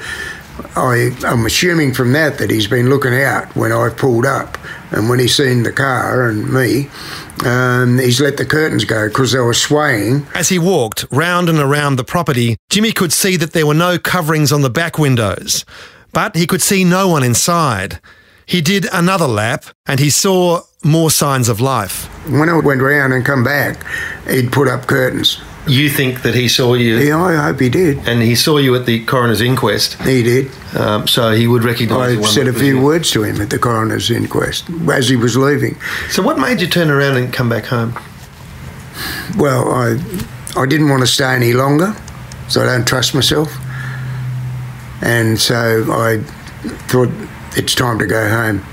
I, 0.75 1.11
I'm 1.25 1.45
assuming 1.45 1.93
from 1.93 2.13
that 2.13 2.37
that 2.37 2.49
he's 2.49 2.67
been 2.67 2.89
looking 2.89 3.13
out 3.13 3.53
when 3.55 3.71
I 3.71 3.89
pulled 3.89 4.25
up, 4.25 4.57
and 4.91 5.09
when 5.09 5.19
he's 5.19 5.35
seen 5.35 5.63
the 5.63 5.71
car 5.71 6.27
and 6.27 6.53
me, 6.53 6.89
um, 7.45 7.97
he's 7.97 8.21
let 8.21 8.37
the 8.37 8.45
curtains 8.45 8.85
go 8.85 9.07
because 9.07 9.31
they 9.31 9.39
were 9.39 9.53
swaying. 9.53 10.25
As 10.35 10.49
he 10.49 10.59
walked 10.59 11.05
round 11.11 11.49
and 11.49 11.59
around 11.59 11.95
the 11.95 12.03
property, 12.03 12.57
Jimmy 12.69 12.91
could 12.91 13.13
see 13.13 13.37
that 13.37 13.53
there 13.53 13.65
were 13.65 13.73
no 13.73 13.97
coverings 13.97 14.51
on 14.51 14.61
the 14.61 14.69
back 14.69 14.99
windows, 14.99 15.65
but 16.11 16.35
he 16.35 16.45
could 16.45 16.61
see 16.61 16.83
no 16.83 17.07
one 17.07 17.23
inside. 17.23 17.99
He 18.45 18.61
did 18.61 18.85
another 18.91 19.27
lap 19.27 19.65
and 19.85 19.99
he 19.99 20.09
saw 20.09 20.61
more 20.83 21.09
signs 21.09 21.47
of 21.47 21.61
life. 21.61 22.05
When 22.29 22.49
I 22.49 22.57
went 22.59 22.81
round 22.81 23.13
and 23.13 23.25
come 23.25 23.43
back, 23.43 23.85
he'd 24.27 24.51
put 24.51 24.67
up 24.67 24.87
curtains. 24.87 25.39
You 25.67 25.89
think 25.89 26.23
that 26.23 26.33
he 26.33 26.47
saw 26.47 26.73
you, 26.73 26.97
Yeah, 26.97 27.21
I 27.21 27.35
hope 27.35 27.59
he 27.59 27.69
did. 27.69 27.99
and 28.07 28.21
he 28.21 28.35
saw 28.35 28.57
you 28.57 28.75
at 28.75 28.85
the 28.87 29.05
coroner's 29.05 29.41
inquest, 29.41 29.93
He 30.01 30.23
did. 30.23 30.49
um, 30.75 31.07
so 31.07 31.31
he 31.33 31.45
would 31.47 31.63
recognise. 31.63 32.17
I 32.17 32.21
said 32.23 32.47
a 32.47 32.53
few 32.53 32.77
you. 32.79 32.81
words 32.83 33.11
to 33.11 33.23
him 33.23 33.39
at 33.41 33.51
the 33.51 33.59
coroner's 33.59 34.09
inquest 34.09 34.65
as 34.91 35.07
he 35.07 35.15
was 35.15 35.37
leaving. 35.37 35.77
So, 36.09 36.23
what 36.23 36.39
made 36.39 36.61
you 36.61 36.67
turn 36.67 36.89
around 36.89 37.17
and 37.17 37.31
come 37.31 37.47
back 37.47 37.65
home? 37.65 37.93
Well, 39.37 39.71
I, 39.71 39.97
I 40.57 40.65
didn't 40.65 40.89
want 40.89 41.01
to 41.01 41.07
stay 41.07 41.35
any 41.35 41.53
longer, 41.53 41.95
so 42.49 42.61
I 42.63 42.65
don't 42.65 42.87
trust 42.87 43.13
myself. 43.13 43.55
And 45.03 45.39
so 45.39 45.85
I 45.91 46.19
thought 46.89 47.09
it's 47.55 47.75
time 47.75 47.99
to 47.99 48.07
go 48.07 48.27
home. 48.29 48.63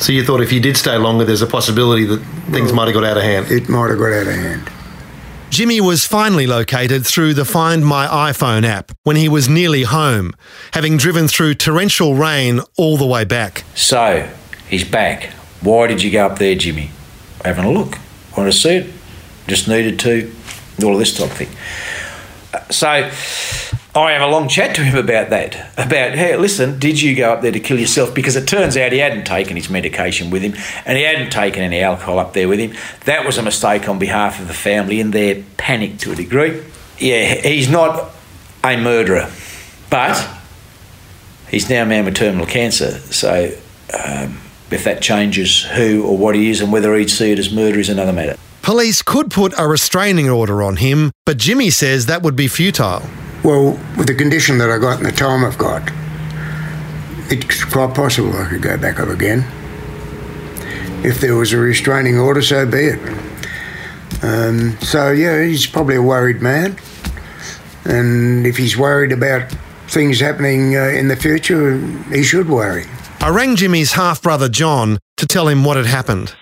So, 0.00 0.12
you 0.12 0.22
thought 0.22 0.42
if 0.42 0.52
you 0.52 0.60
did 0.60 0.76
stay 0.76 0.98
longer, 0.98 1.24
there's 1.24 1.42
a 1.42 1.46
possibility 1.46 2.04
that 2.04 2.18
things 2.50 2.72
might 2.74 2.86
have 2.86 2.94
got 2.94 3.04
out 3.04 3.16
of 3.16 3.22
hand. 3.22 3.50
It 3.50 3.70
might 3.70 3.88
have 3.88 3.98
got 3.98 4.12
out 4.12 4.26
of 4.26 4.34
hand. 4.34 4.70
Jimmy 5.54 5.80
was 5.80 6.04
finally 6.04 6.48
located 6.48 7.06
through 7.06 7.32
the 7.32 7.44
Find 7.44 7.86
My 7.86 8.08
iPhone 8.08 8.64
app 8.64 8.90
when 9.04 9.14
he 9.14 9.28
was 9.28 9.48
nearly 9.48 9.84
home, 9.84 10.34
having 10.72 10.96
driven 10.96 11.28
through 11.28 11.54
torrential 11.54 12.16
rain 12.16 12.60
all 12.76 12.96
the 12.96 13.06
way 13.06 13.24
back. 13.24 13.62
So, 13.76 14.28
he's 14.68 14.82
back. 14.82 15.26
Why 15.60 15.86
did 15.86 16.02
you 16.02 16.10
go 16.10 16.26
up 16.26 16.40
there, 16.40 16.56
Jimmy? 16.56 16.90
Having 17.44 17.66
a 17.66 17.70
look. 17.70 17.98
Want 18.36 18.52
to 18.52 18.58
see 18.58 18.78
it? 18.78 18.92
Just 19.46 19.68
needed 19.68 20.00
to. 20.00 20.34
All 20.82 20.94
of 20.94 20.98
this 20.98 21.16
type 21.16 21.30
of 21.30 21.36
thing. 21.36 21.50
Uh, 22.52 22.58
So, 22.72 23.08
I 23.96 24.10
have 24.10 24.22
a 24.22 24.26
long 24.26 24.48
chat 24.48 24.74
to 24.74 24.82
him 24.82 24.96
about 24.96 25.30
that. 25.30 25.54
About, 25.78 26.16
hey, 26.16 26.36
listen, 26.36 26.80
did 26.80 27.00
you 27.00 27.14
go 27.14 27.32
up 27.32 27.42
there 27.42 27.52
to 27.52 27.60
kill 27.60 27.78
yourself? 27.78 28.12
Because 28.12 28.34
it 28.34 28.48
turns 28.48 28.76
out 28.76 28.90
he 28.90 28.98
hadn't 28.98 29.24
taken 29.24 29.56
his 29.56 29.70
medication 29.70 30.30
with 30.30 30.42
him 30.42 30.54
and 30.84 30.98
he 30.98 31.04
hadn't 31.04 31.30
taken 31.30 31.62
any 31.62 31.80
alcohol 31.80 32.18
up 32.18 32.32
there 32.32 32.48
with 32.48 32.58
him. 32.58 32.72
That 33.04 33.24
was 33.24 33.38
a 33.38 33.42
mistake 33.42 33.88
on 33.88 34.00
behalf 34.00 34.40
of 34.40 34.48
the 34.48 34.54
family 34.54 35.00
and 35.00 35.12
their 35.12 35.44
panic 35.58 35.98
to 35.98 36.10
a 36.10 36.16
degree. 36.16 36.60
Yeah, 36.98 37.34
he's 37.34 37.68
not 37.68 38.10
a 38.64 38.76
murderer, 38.76 39.30
but 39.90 40.28
he's 41.48 41.70
now 41.70 41.84
a 41.84 41.86
man 41.86 42.04
with 42.04 42.16
terminal 42.16 42.46
cancer. 42.46 42.90
So, 42.90 43.56
um, 43.92 44.40
if 44.72 44.82
that 44.82 45.02
changes 45.02 45.62
who 45.62 46.04
or 46.04 46.18
what 46.18 46.34
he 46.34 46.50
is 46.50 46.60
and 46.60 46.72
whether 46.72 46.96
he'd 46.96 47.10
see 47.10 47.30
it 47.30 47.38
as 47.38 47.52
murder 47.52 47.78
is 47.78 47.88
another 47.88 48.12
matter. 48.12 48.36
Police 48.62 49.02
could 49.02 49.30
put 49.30 49.56
a 49.56 49.68
restraining 49.68 50.28
order 50.28 50.64
on 50.64 50.76
him, 50.76 51.12
but 51.26 51.36
Jimmy 51.36 51.70
says 51.70 52.06
that 52.06 52.22
would 52.22 52.34
be 52.34 52.48
futile. 52.48 53.02
Well, 53.44 53.72
with 53.98 54.06
the 54.06 54.14
condition 54.14 54.58
that 54.58 54.70
I 54.70 54.78
got 54.78 54.96
and 54.96 55.06
the 55.06 55.12
time 55.12 55.44
I've 55.44 55.58
got, 55.58 55.82
it's 57.30 57.62
quite 57.64 57.94
possible 57.94 58.32
I 58.34 58.48
could 58.48 58.62
go 58.62 58.78
back 58.78 58.98
up 58.98 59.08
again. 59.08 59.44
If 61.04 61.20
there 61.20 61.36
was 61.36 61.52
a 61.52 61.58
restraining 61.58 62.18
order, 62.18 62.40
so 62.40 62.64
be 62.64 62.78
it. 62.78 62.98
Um, 64.22 64.78
so, 64.80 65.10
yeah, 65.10 65.44
he's 65.44 65.66
probably 65.66 65.96
a 65.96 66.02
worried 66.02 66.40
man. 66.40 66.78
And 67.84 68.46
if 68.46 68.56
he's 68.56 68.78
worried 68.78 69.12
about 69.12 69.52
things 69.88 70.20
happening 70.20 70.74
uh, 70.74 70.84
in 70.84 71.08
the 71.08 71.16
future, 71.16 71.76
he 72.10 72.22
should 72.22 72.48
worry. 72.48 72.84
I 73.20 73.28
rang 73.28 73.56
Jimmy's 73.56 73.92
half 73.92 74.22
brother 74.22 74.48
John 74.48 74.98
to 75.18 75.26
tell 75.26 75.48
him 75.48 75.64
what 75.64 75.76
had 75.76 75.84
happened. 75.86 76.34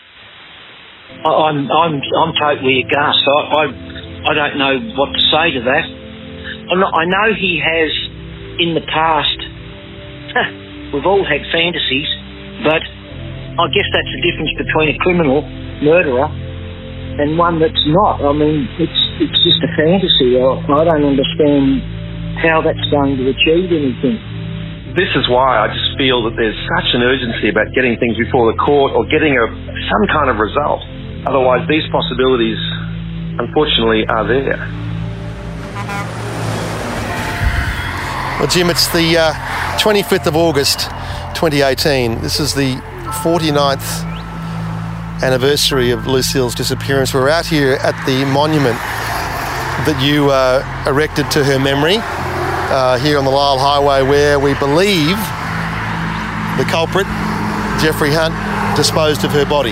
I- 1.24 1.28
I'm 1.28 1.70
I'm 1.70 1.94
I'm 2.16 2.32
totally 2.40 2.84
aghast. 2.86 3.18
I 3.26 3.30
I, 3.30 4.30
I 4.30 4.34
don't 4.34 4.58
know 4.58 4.78
what 4.96 5.12
to 5.12 5.20
say 5.20 5.50
to 5.52 5.60
that. 5.62 6.01
I 6.80 7.04
know 7.04 7.26
he 7.36 7.60
has 7.60 7.90
in 8.58 8.72
the 8.72 8.84
past. 8.88 9.38
we've 10.94 11.04
all 11.04 11.24
had 11.24 11.44
fantasies, 11.52 12.08
but 12.64 12.80
I 13.60 13.68
guess 13.68 13.88
that's 13.92 14.08
the 14.08 14.22
difference 14.24 14.52
between 14.56 14.88
a 14.94 14.98
criminal 15.04 15.44
murderer 15.84 16.32
and 17.20 17.36
one 17.36 17.60
that's 17.60 17.84
not. 17.92 18.24
I 18.24 18.32
mean, 18.32 18.64
it's 18.80 19.00
it's 19.20 19.36
just 19.44 19.60
a 19.60 19.70
fantasy. 19.76 20.40
I, 20.40 20.48
I 20.72 20.84
don't 20.88 21.04
understand 21.04 21.84
how 22.40 22.64
that's 22.64 22.80
going 22.88 23.20
to 23.20 23.24
achieve 23.28 23.68
anything. 23.68 24.16
this 24.96 25.12
is 25.16 25.28
why 25.28 25.60
I 25.60 25.68
just 25.68 25.92
feel 26.00 26.24
that 26.24 26.36
there's 26.40 26.56
such 26.80 26.88
an 26.96 27.04
urgency 27.04 27.52
about 27.52 27.68
getting 27.76 28.00
things 28.00 28.16
before 28.16 28.48
the 28.48 28.56
court 28.56 28.96
or 28.96 29.04
getting 29.12 29.36
a, 29.36 29.44
some 29.92 30.04
kind 30.08 30.32
of 30.32 30.40
result. 30.40 30.80
Otherwise, 31.28 31.68
these 31.68 31.84
possibilities, 31.92 32.58
unfortunately, 33.36 34.08
are 34.08 34.24
there. 34.24 34.60
Well, 38.42 38.50
Jim, 38.50 38.70
it's 38.70 38.88
the 38.88 39.16
uh, 39.16 39.32
25th 39.78 40.26
of 40.26 40.34
August 40.34 40.80
2018. 41.36 42.22
This 42.22 42.40
is 42.40 42.52
the 42.52 42.74
49th 43.22 44.02
anniversary 45.22 45.92
of 45.92 46.08
Lucille's 46.08 46.52
disappearance. 46.52 47.14
We're 47.14 47.28
out 47.28 47.46
here 47.46 47.74
at 47.74 47.94
the 48.04 48.24
monument 48.24 48.74
that 49.86 50.02
you 50.02 50.32
uh, 50.32 50.58
erected 50.88 51.30
to 51.30 51.44
her 51.44 51.60
memory 51.60 51.98
uh, 52.00 52.98
here 52.98 53.16
on 53.16 53.24
the 53.24 53.30
Lyell 53.30 53.60
Highway, 53.60 54.02
where 54.02 54.40
we 54.40 54.54
believe 54.54 55.14
the 56.58 56.68
culprit, 56.68 57.06
Jeffrey 57.80 58.10
Hunt, 58.10 58.34
disposed 58.76 59.22
of 59.22 59.30
her 59.30 59.46
body. 59.46 59.70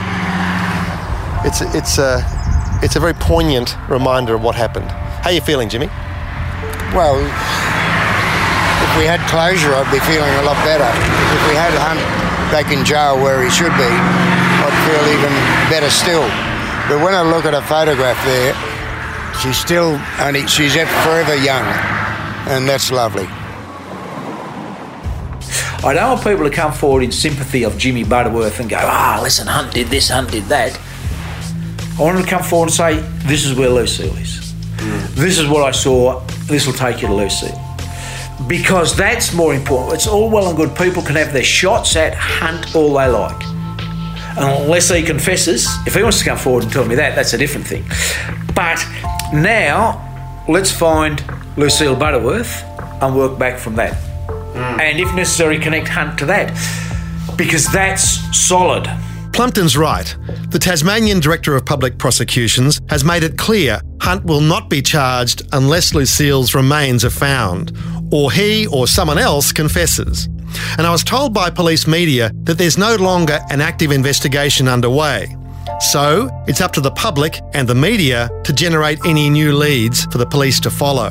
It's, 1.44 1.60
it's, 1.74 1.98
a, 1.98 2.22
it's 2.84 2.94
a 2.94 3.00
very 3.00 3.14
poignant 3.14 3.74
reminder 3.88 4.32
of 4.36 4.44
what 4.44 4.54
happened. 4.54 4.88
How 4.92 5.30
are 5.30 5.32
you 5.32 5.40
feeling, 5.40 5.68
Jimmy? 5.68 5.88
Well, 6.94 7.18
we 9.00 9.06
had 9.06 9.24
closure, 9.32 9.72
I'd 9.72 9.88
be 9.88 9.98
feeling 10.04 10.28
a 10.28 10.42
lot 10.44 10.60
better. 10.60 10.84
If 10.84 11.42
we 11.48 11.56
had 11.56 11.72
Hunt 11.80 12.04
back 12.52 12.70
in 12.70 12.84
jail 12.84 13.16
where 13.16 13.42
he 13.42 13.48
should 13.48 13.72
be, 13.80 13.88
I'd 13.88 14.76
feel 14.84 15.04
even 15.16 15.32
better 15.72 15.88
still. 15.88 16.28
But 16.84 17.02
when 17.02 17.14
I 17.14 17.22
look 17.24 17.46
at 17.46 17.54
a 17.54 17.62
photograph 17.62 18.20
there, 18.28 18.52
she's 19.40 19.56
still 19.56 19.98
only 20.20 20.46
she's 20.46 20.74
forever 20.74 21.34
young, 21.34 21.64
and 22.52 22.68
that's 22.68 22.92
lovely. 22.92 23.24
I 25.82 25.94
don't 25.94 26.10
want 26.10 26.22
people 26.22 26.44
to 26.44 26.54
come 26.54 26.72
forward 26.72 27.02
in 27.02 27.10
sympathy 27.10 27.62
of 27.62 27.78
Jimmy 27.78 28.04
Butterworth 28.04 28.60
and 28.60 28.68
go, 28.68 28.76
ah, 28.78 29.20
listen, 29.22 29.46
Hunt 29.46 29.72
did 29.72 29.86
this, 29.86 30.10
Hunt 30.10 30.30
did 30.30 30.44
that. 30.52 30.78
I 31.98 32.02
want 32.02 32.16
them 32.16 32.24
to 32.26 32.30
come 32.30 32.42
forward 32.42 32.66
and 32.66 32.74
say, 32.74 33.00
this 33.24 33.46
is 33.46 33.54
where 33.56 33.70
Lucille 33.70 34.14
is. 34.16 34.54
This 35.14 35.38
is 35.38 35.48
what 35.48 35.64
I 35.64 35.70
saw. 35.70 36.20
This 36.44 36.66
will 36.66 36.74
take 36.74 37.00
you 37.00 37.08
to 37.08 37.14
Lucille. 37.14 37.69
Because 38.46 38.96
that's 38.96 39.32
more 39.32 39.54
important. 39.54 39.94
It's 39.94 40.06
all 40.06 40.30
well 40.30 40.48
and 40.48 40.56
good. 40.56 40.76
People 40.76 41.02
can 41.02 41.16
have 41.16 41.32
their 41.32 41.44
shots 41.44 41.96
at 41.96 42.14
Hunt 42.14 42.74
all 42.74 42.94
they 42.94 43.06
like. 43.06 43.42
Unless 44.36 44.90
he 44.90 45.02
confesses. 45.02 45.68
If 45.86 45.94
he 45.94 46.02
wants 46.02 46.18
to 46.20 46.24
come 46.24 46.38
forward 46.38 46.64
and 46.64 46.72
tell 46.72 46.84
me 46.84 46.94
that, 46.94 47.14
that's 47.14 47.32
a 47.32 47.38
different 47.38 47.66
thing. 47.66 47.84
But 48.54 48.84
now, 49.32 50.44
let's 50.48 50.72
find 50.72 51.22
Lucille 51.56 51.96
Butterworth 51.96 52.64
and 53.02 53.16
work 53.16 53.38
back 53.38 53.58
from 53.58 53.76
that 53.76 53.94
hmm. 53.94 54.80
and 54.80 54.98
if 54.98 55.12
necessary, 55.14 55.58
connect 55.58 55.88
Hunt 55.88 56.18
to 56.18 56.26
that 56.26 56.48
because 57.36 57.66
that's 57.72 58.18
solid. 58.36 58.88
Plumpton's 59.32 59.76
right. 59.76 60.14
The 60.48 60.58
Tasmanian 60.58 61.20
Director 61.20 61.54
of 61.56 61.64
Public 61.64 61.96
Prosecutions 61.96 62.80
has 62.88 63.04
made 63.04 63.22
it 63.22 63.38
clear 63.38 63.80
Hunt 64.00 64.24
will 64.24 64.40
not 64.40 64.68
be 64.68 64.82
charged 64.82 65.42
unless 65.52 65.94
Lucille's 65.94 66.54
remains 66.54 67.04
are 67.04 67.10
found, 67.10 67.72
or 68.12 68.32
he 68.32 68.66
or 68.66 68.86
someone 68.86 69.18
else 69.18 69.52
confesses. 69.52 70.28
And 70.78 70.86
I 70.86 70.90
was 70.90 71.04
told 71.04 71.32
by 71.32 71.50
police 71.50 71.86
media 71.86 72.30
that 72.44 72.58
there's 72.58 72.78
no 72.78 72.96
longer 72.96 73.38
an 73.50 73.60
active 73.60 73.92
investigation 73.92 74.68
underway. 74.68 75.36
So, 75.92 76.28
it's 76.46 76.60
up 76.60 76.72
to 76.72 76.80
the 76.80 76.90
public 76.90 77.40
and 77.54 77.68
the 77.68 77.74
media 77.74 78.28
to 78.44 78.52
generate 78.52 78.98
any 79.06 79.30
new 79.30 79.52
leads 79.52 80.04
for 80.06 80.18
the 80.18 80.26
police 80.26 80.60
to 80.60 80.70
follow. 80.70 81.10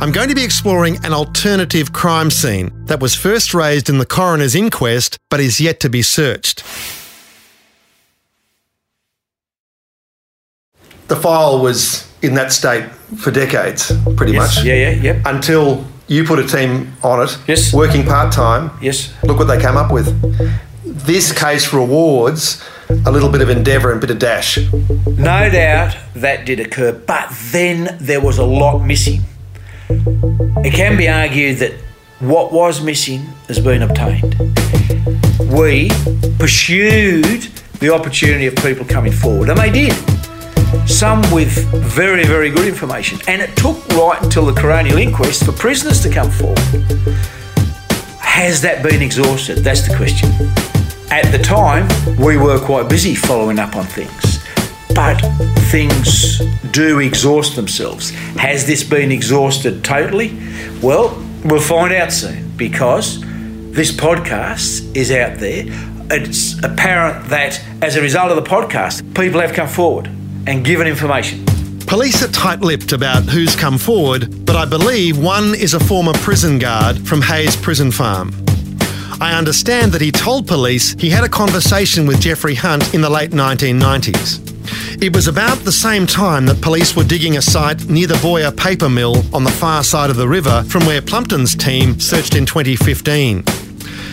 I'm 0.00 0.12
going 0.12 0.28
to 0.28 0.34
be 0.34 0.44
exploring 0.44 0.96
an 1.04 1.12
alternative 1.12 1.92
crime 1.92 2.30
scene 2.30 2.72
that 2.86 3.00
was 3.00 3.14
first 3.14 3.54
raised 3.54 3.88
in 3.88 3.98
the 3.98 4.06
coroner's 4.06 4.54
inquest 4.54 5.18
but 5.28 5.40
is 5.40 5.60
yet 5.60 5.78
to 5.80 5.90
be 5.90 6.02
searched. 6.02 6.64
The 11.10 11.16
file 11.16 11.58
was 11.58 12.06
in 12.22 12.34
that 12.34 12.52
state 12.52 12.84
for 13.18 13.32
decades, 13.32 13.90
pretty 14.16 14.32
Yes. 14.34 14.56
much. 14.56 14.64
Yeah, 14.64 14.74
yeah, 14.74 14.90
yep. 15.06 15.16
Until 15.26 15.84
you 16.06 16.22
put 16.22 16.38
a 16.38 16.46
team 16.46 16.92
on 17.02 17.20
it, 17.24 17.36
Yes. 17.48 17.72
working 17.72 18.04
part 18.06 18.30
time. 18.30 18.70
Yes. 18.80 19.08
Look 19.24 19.36
what 19.38 19.48
they 19.48 19.58
came 19.60 19.76
up 19.76 19.90
with. 19.90 20.06
This 20.84 21.32
case 21.32 21.72
rewards 21.72 22.62
a 23.04 23.10
little 23.10 23.28
bit 23.28 23.40
of 23.40 23.50
endeavour 23.50 23.90
and 23.90 23.98
a 23.98 24.06
bit 24.06 24.10
of 24.12 24.20
dash. 24.20 24.58
No 25.18 25.50
doubt 25.50 25.96
that 26.14 26.44
did 26.46 26.60
occur, 26.60 26.92
but 26.92 27.26
then 27.50 27.96
there 28.00 28.20
was 28.20 28.38
a 28.38 28.44
lot 28.44 28.78
missing. 28.78 29.22
It 30.64 30.72
can 30.74 30.96
be 30.96 31.08
argued 31.08 31.58
that 31.58 31.72
what 32.20 32.52
was 32.52 32.80
missing 32.80 33.22
has 33.48 33.58
been 33.58 33.82
obtained. 33.82 34.36
We 35.58 35.90
pursued 36.38 37.48
the 37.80 37.92
opportunity 37.92 38.46
of 38.46 38.54
people 38.56 38.84
coming 38.86 39.10
forward, 39.12 39.48
and 39.48 39.58
they 39.58 39.70
did. 39.70 39.96
Some 40.86 41.20
with 41.32 41.50
very, 41.92 42.24
very 42.24 42.50
good 42.50 42.68
information. 42.68 43.18
And 43.26 43.42
it 43.42 43.56
took 43.56 43.76
right 43.88 44.20
until 44.22 44.46
the 44.46 44.52
coronial 44.52 45.00
inquest 45.00 45.44
for 45.44 45.52
prisoners 45.52 46.00
to 46.02 46.10
come 46.10 46.30
forward. 46.30 46.58
Has 48.20 48.62
that 48.62 48.82
been 48.82 49.02
exhausted? 49.02 49.58
That's 49.58 49.88
the 49.88 49.96
question. 49.96 50.30
At 51.10 51.30
the 51.32 51.38
time, 51.38 51.88
we 52.16 52.36
were 52.36 52.58
quite 52.60 52.88
busy 52.88 53.16
following 53.16 53.58
up 53.58 53.74
on 53.74 53.84
things, 53.84 54.44
but 54.94 55.20
things 55.70 56.38
do 56.70 57.00
exhaust 57.00 57.56
themselves. 57.56 58.10
Has 58.36 58.66
this 58.66 58.84
been 58.84 59.10
exhausted 59.10 59.82
totally? 59.82 60.38
Well, 60.80 61.20
we'll 61.44 61.60
find 61.60 61.92
out 61.92 62.12
soon 62.12 62.56
because 62.56 63.20
this 63.72 63.90
podcast 63.90 64.96
is 64.96 65.10
out 65.10 65.38
there. 65.38 65.64
It's 66.12 66.62
apparent 66.62 67.28
that 67.30 67.60
as 67.82 67.96
a 67.96 68.00
result 68.00 68.30
of 68.30 68.36
the 68.36 68.48
podcast, 68.48 69.02
people 69.14 69.40
have 69.40 69.52
come 69.52 69.68
forward 69.68 70.08
and 70.46 70.64
given 70.64 70.86
information. 70.86 71.44
Police 71.86 72.22
are 72.22 72.30
tight 72.32 72.60
lipped 72.60 72.92
about 72.92 73.24
who's 73.24 73.56
come 73.56 73.76
forward, 73.76 74.46
but 74.46 74.54
I 74.54 74.64
believe 74.64 75.18
one 75.18 75.54
is 75.54 75.74
a 75.74 75.80
former 75.80 76.12
prison 76.14 76.58
guard 76.58 76.98
from 77.06 77.20
Hayes 77.22 77.56
Prison 77.56 77.90
Farm. 77.90 78.32
I 79.20 79.36
understand 79.36 79.92
that 79.92 80.00
he 80.00 80.10
told 80.10 80.46
police 80.46 80.92
he 80.94 81.10
had 81.10 81.24
a 81.24 81.28
conversation 81.28 82.06
with 82.06 82.20
Jeffrey 82.20 82.54
Hunt 82.54 82.94
in 82.94 83.00
the 83.00 83.10
late 83.10 83.32
1990s. 83.32 85.02
It 85.02 85.14
was 85.14 85.28
about 85.28 85.58
the 85.58 85.72
same 85.72 86.06
time 86.06 86.46
that 86.46 86.60
police 86.62 86.94
were 86.94 87.04
digging 87.04 87.36
a 87.36 87.42
site 87.42 87.86
near 87.88 88.06
the 88.06 88.18
Boyer 88.22 88.52
paper 88.52 88.88
mill 88.88 89.24
on 89.34 89.44
the 89.44 89.50
far 89.50 89.82
side 89.82 90.10
of 90.10 90.16
the 90.16 90.28
river 90.28 90.62
from 90.68 90.86
where 90.86 91.02
Plumpton's 91.02 91.56
team 91.56 91.98
searched 91.98 92.34
in 92.34 92.46
2015. 92.46 93.42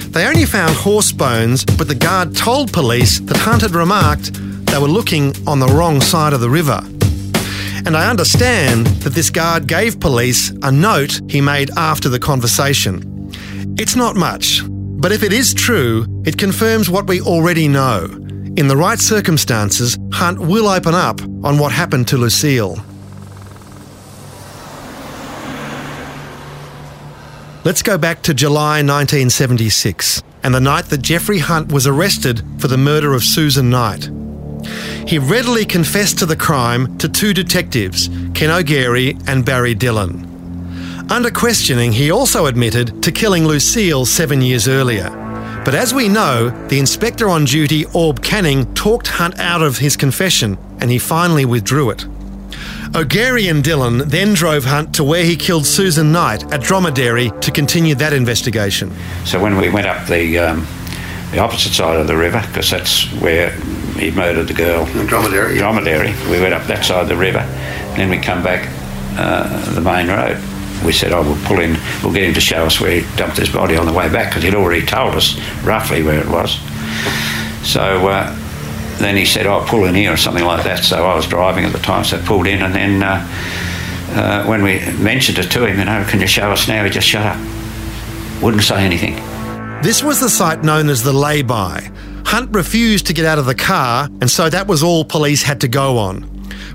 They 0.10 0.26
only 0.26 0.46
found 0.46 0.76
horse 0.76 1.12
bones, 1.12 1.64
but 1.64 1.88
the 1.88 1.96
guard 1.96 2.36
told 2.36 2.74
police 2.74 3.20
that 3.20 3.38
Hunt 3.38 3.62
had 3.62 3.76
remarked 3.76 4.32
they 4.68 4.80
were 4.80 4.88
looking 4.88 5.34
on 5.48 5.60
the 5.60 5.68
wrong 5.68 6.02
side 6.02 6.34
of 6.34 6.42
the 6.42 6.50
river. 6.50 6.82
And 7.86 7.96
I 7.96 8.10
understand 8.10 8.88
that 9.04 9.14
this 9.14 9.30
guard 9.30 9.68
gave 9.68 10.00
police 10.00 10.52
a 10.62 10.72
note 10.72 11.22
he 11.30 11.42
made 11.42 11.70
after 11.78 12.10
the 12.10 12.20
conversation. 12.20 13.32
It's 13.80 13.96
not 13.96 14.16
much, 14.16 14.62
but 14.68 15.12
if 15.12 15.24
it 15.24 15.32
is 15.32 15.54
true, 15.54 16.06
it 16.26 16.38
confirms 16.38 16.90
what 16.90 17.08
we 17.08 17.22
already 17.22 17.68
know. 17.68 18.06
In 18.58 18.68
the 18.68 18.76
right 18.76 19.00
circumstances, 19.00 19.98
Hunt 20.12 20.40
will 20.40 20.68
open 20.68 20.96
up 20.96 21.22
on 21.22 21.60
what 21.60 21.72
happened 21.72 22.08
to 22.10 22.18
Lucille. 22.18 22.78
Let's 27.64 27.84
go 27.84 27.98
back 27.98 28.22
to 28.24 28.34
July 28.34 28.82
1976 28.82 30.24
and 30.44 30.56
the 30.56 30.60
night 30.60 30.86
that 30.86 31.02
Jeffrey 31.02 31.40
Hunt 31.40 31.72
was 31.72 31.86
arrested 31.86 32.42
for 32.60 32.68
the 32.68 32.78
murder 32.78 33.14
of 33.14 33.24
Susan 33.24 33.70
Knight. 33.70 34.10
He 35.08 35.20
readily 35.20 35.66
confessed 35.66 36.20
to 36.20 36.26
the 36.26 36.36
crime 36.36 36.98
to 36.98 37.08
two 37.08 37.34
detectives, 37.34 38.10
Ken 38.34 38.50
O'Gary 38.50 39.18
and 39.28 39.46
Barry 39.46 39.74
Dillon. 39.74 40.26
Under 41.10 41.32
questioning, 41.32 41.94
he 41.94 42.12
also 42.12 42.46
admitted 42.48 43.02
to 43.04 43.12
killing 43.12 43.46
Lucille 43.46 44.06
seven 44.06 44.42
years 44.42 44.68
earlier. 44.68 45.10
But 45.64 45.76
as 45.76 45.94
we 45.94 46.10
know, 46.10 46.50
the 46.68 46.80
inspector 46.80 47.30
on 47.30 47.46
duty, 47.46 47.86
Orb 47.94 48.22
Canning, 48.22 48.74
talked 48.74 49.08
Hunt 49.08 49.40
out 49.40 49.62
of 49.62 49.78
his 49.78 49.96
confession 49.96 50.58
and 50.80 50.92
he 50.92 51.00
finally 51.00 51.46
withdrew 51.46 51.90
it. 51.90 52.06
O'Gary 52.96 53.48
and 53.48 53.64
Dillon 53.64 54.10
then 54.10 54.34
drove 54.34 54.66
Hunt 54.66 54.96
to 54.96 55.04
where 55.04 55.24
he 55.24 55.36
killed 55.36 55.66
Susan 55.66 56.12
Knight 56.12 56.52
at 56.54 56.62
Dromedary 56.62 57.32
to 57.42 57.52
continue 57.52 57.96
that 57.96 58.14
investigation. 58.14 58.94
So 59.26 59.42
when 59.42 59.58
we 59.58 59.70
went 59.70 59.88
up 59.88 60.08
the 60.08 60.40
um, 60.40 60.68
the 61.32 61.40
opposite 61.40 61.74
side 61.74 62.00
of 62.00 62.08
the 62.08 62.16
river, 62.16 62.42
because 62.48 62.70
that's 62.70 63.12
where 63.22 63.52
he 63.98 64.12
murdered 64.12 64.48
the 64.48 64.54
girl, 64.54 64.86
Dromedary. 64.86 65.58
Dromedary, 65.58 66.14
we 66.30 66.40
went 66.40 66.54
up 66.54 66.66
that 66.68 66.86
side 66.86 67.02
of 67.02 67.08
the 67.08 67.16
river. 67.16 67.40
Then 67.96 68.10
we 68.10 68.18
come 68.18 68.44
back 68.44 68.70
uh, 69.18 69.74
the 69.74 69.82
main 69.82 70.08
road. 70.08 70.38
We 70.86 70.94
said, 70.94 71.12
"Oh, 71.12 71.24
we'll 71.24 71.46
pull 71.46 71.60
in. 71.60 71.78
We'll 72.04 72.14
get 72.14 72.24
him 72.24 72.34
to 72.34 72.42
show 72.42 72.66
us 72.66 72.80
where 72.80 73.02
he 73.02 73.18
dumped 73.18 73.38
his 73.38 73.50
body 73.50 73.76
on 73.76 73.86
the 73.86 73.94
way 73.94 74.10
back," 74.10 74.30
because 74.30 74.44
he'd 74.44 74.56
already 74.56 74.86
told 74.86 75.16
us 75.16 75.40
roughly 75.64 76.04
where 76.04 76.20
it 76.20 76.28
was. 76.28 76.60
So. 77.64 78.08
Uh, 78.08 78.44
then 79.00 79.16
he 79.16 79.26
said, 79.26 79.46
"I'll 79.46 79.62
"Oh, 79.62 79.66
pull 79.66 79.86
in 79.86 79.94
here" 79.94 80.12
or 80.12 80.18
something 80.18 80.44
like 80.44 80.64
that. 80.64 80.84
So 80.84 81.06
I 81.06 81.16
was 81.16 81.28
driving 81.28 81.66
at 81.66 81.72
the 81.72 81.78
time, 81.78 82.04
so 82.04 82.18
I 82.18 82.22
pulled 82.22 82.48
in, 82.48 82.64
and 82.64 82.74
then 82.74 83.04
uh, 83.04 83.28
uh, 84.10 84.46
when 84.46 84.64
we 84.64 84.80
mentioned 84.94 85.38
it 85.38 85.52
to 85.52 85.66
him, 85.66 85.78
you 85.78 85.86
know, 85.86 86.04
can 86.10 86.20
you 86.20 86.28
show 86.28 86.52
us 86.52 86.68
now? 86.68 86.84
He 86.84 86.90
just 86.90 87.08
shut 87.08 87.26
up, 87.26 87.38
wouldn't 88.42 88.64
say 88.64 88.84
anything. 88.84 89.16
This 89.84 90.04
was 90.04 90.20
the 90.20 90.30
site 90.30 90.64
known 90.64 90.90
as 90.90 91.04
the 91.04 91.14
lay-by. 91.14 91.92
Hunt 92.28 92.54
refused 92.54 93.08
to 93.08 93.14
get 93.14 93.24
out 93.24 93.40
of 93.40 93.46
the 93.46 93.56
car, 93.56 94.10
and 94.20 94.30
so 94.30 94.50
that 94.50 94.68
was 94.68 94.84
all 94.84 95.06
police 95.06 95.44
had 95.44 95.62
to 95.62 95.70
go 95.70 95.98
on. 95.98 96.24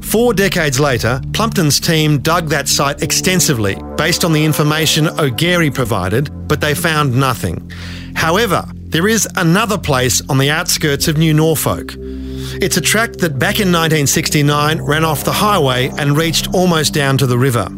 Four 0.00 0.32
decades 0.32 0.80
later, 0.80 1.20
Plumpton's 1.34 1.78
team 1.78 2.20
dug 2.20 2.48
that 2.48 2.68
site 2.68 3.02
extensively 3.02 3.76
based 3.98 4.24
on 4.24 4.32
the 4.32 4.46
information 4.46 5.08
O'Gary 5.20 5.70
provided, 5.70 6.48
but 6.48 6.62
they 6.62 6.74
found 6.74 7.14
nothing. 7.14 7.70
However, 8.14 8.64
there 8.76 9.06
is 9.06 9.28
another 9.36 9.76
place 9.76 10.22
on 10.30 10.38
the 10.38 10.48
outskirts 10.48 11.06
of 11.06 11.18
New 11.18 11.34
Norfolk. 11.34 11.96
It's 11.98 12.78
a 12.78 12.80
track 12.80 13.12
that 13.16 13.38
back 13.38 13.60
in 13.60 13.68
1969 13.68 14.80
ran 14.80 15.04
off 15.04 15.22
the 15.22 15.32
highway 15.32 15.90
and 15.98 16.16
reached 16.16 16.54
almost 16.54 16.94
down 16.94 17.18
to 17.18 17.26
the 17.26 17.36
river. 17.36 17.68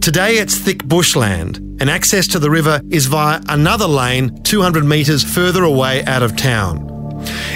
Today 0.00 0.38
it's 0.38 0.58
thick 0.58 0.84
bushland, 0.84 1.58
and 1.80 1.88
access 1.88 2.26
to 2.28 2.40
the 2.40 2.50
river 2.50 2.80
is 2.90 3.06
via 3.06 3.40
another 3.48 3.86
lane 3.86 4.42
200 4.42 4.84
metres 4.84 5.22
further 5.22 5.62
away 5.62 6.04
out 6.06 6.24
of 6.24 6.34
town. 6.34 6.95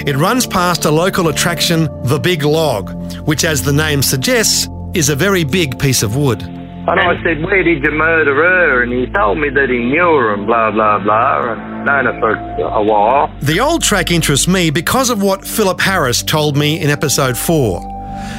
It 0.05 0.15
runs 0.15 0.45
past 0.45 0.85
a 0.85 0.91
local 0.91 1.27
attraction, 1.27 1.89
the 2.03 2.19
Big 2.19 2.43
Log, 2.43 2.91
which, 3.25 3.43
as 3.43 3.63
the 3.63 3.73
name 3.73 4.01
suggests, 4.01 4.67
is 4.93 5.09
a 5.09 5.15
very 5.15 5.43
big 5.43 5.79
piece 5.79 6.03
of 6.03 6.15
wood. 6.15 6.41
And 6.43 6.99
I 6.99 7.21
said, 7.23 7.43
where 7.43 7.63
did 7.63 7.83
you 7.83 7.91
murder 7.91 8.33
her? 8.33 8.81
And 8.81 8.91
he 8.91 9.05
told 9.13 9.37
me 9.37 9.49
that 9.49 9.69
he 9.69 9.77
knew 9.77 9.99
her 9.99 10.33
and 10.33 10.47
blah, 10.47 10.71
blah, 10.71 10.97
blah, 10.97 11.53
and 11.53 11.85
known 11.85 12.05
her 12.05 12.19
for 12.19 12.31
a 12.33 12.83
while. 12.83 13.31
The 13.41 13.59
old 13.59 13.83
track 13.83 14.09
interests 14.09 14.47
me 14.47 14.71
because 14.71 15.11
of 15.11 15.21
what 15.21 15.45
Philip 15.45 15.79
Harris 15.79 16.23
told 16.23 16.57
me 16.57 16.81
in 16.81 16.89
episode 16.89 17.37
4. 17.37 17.81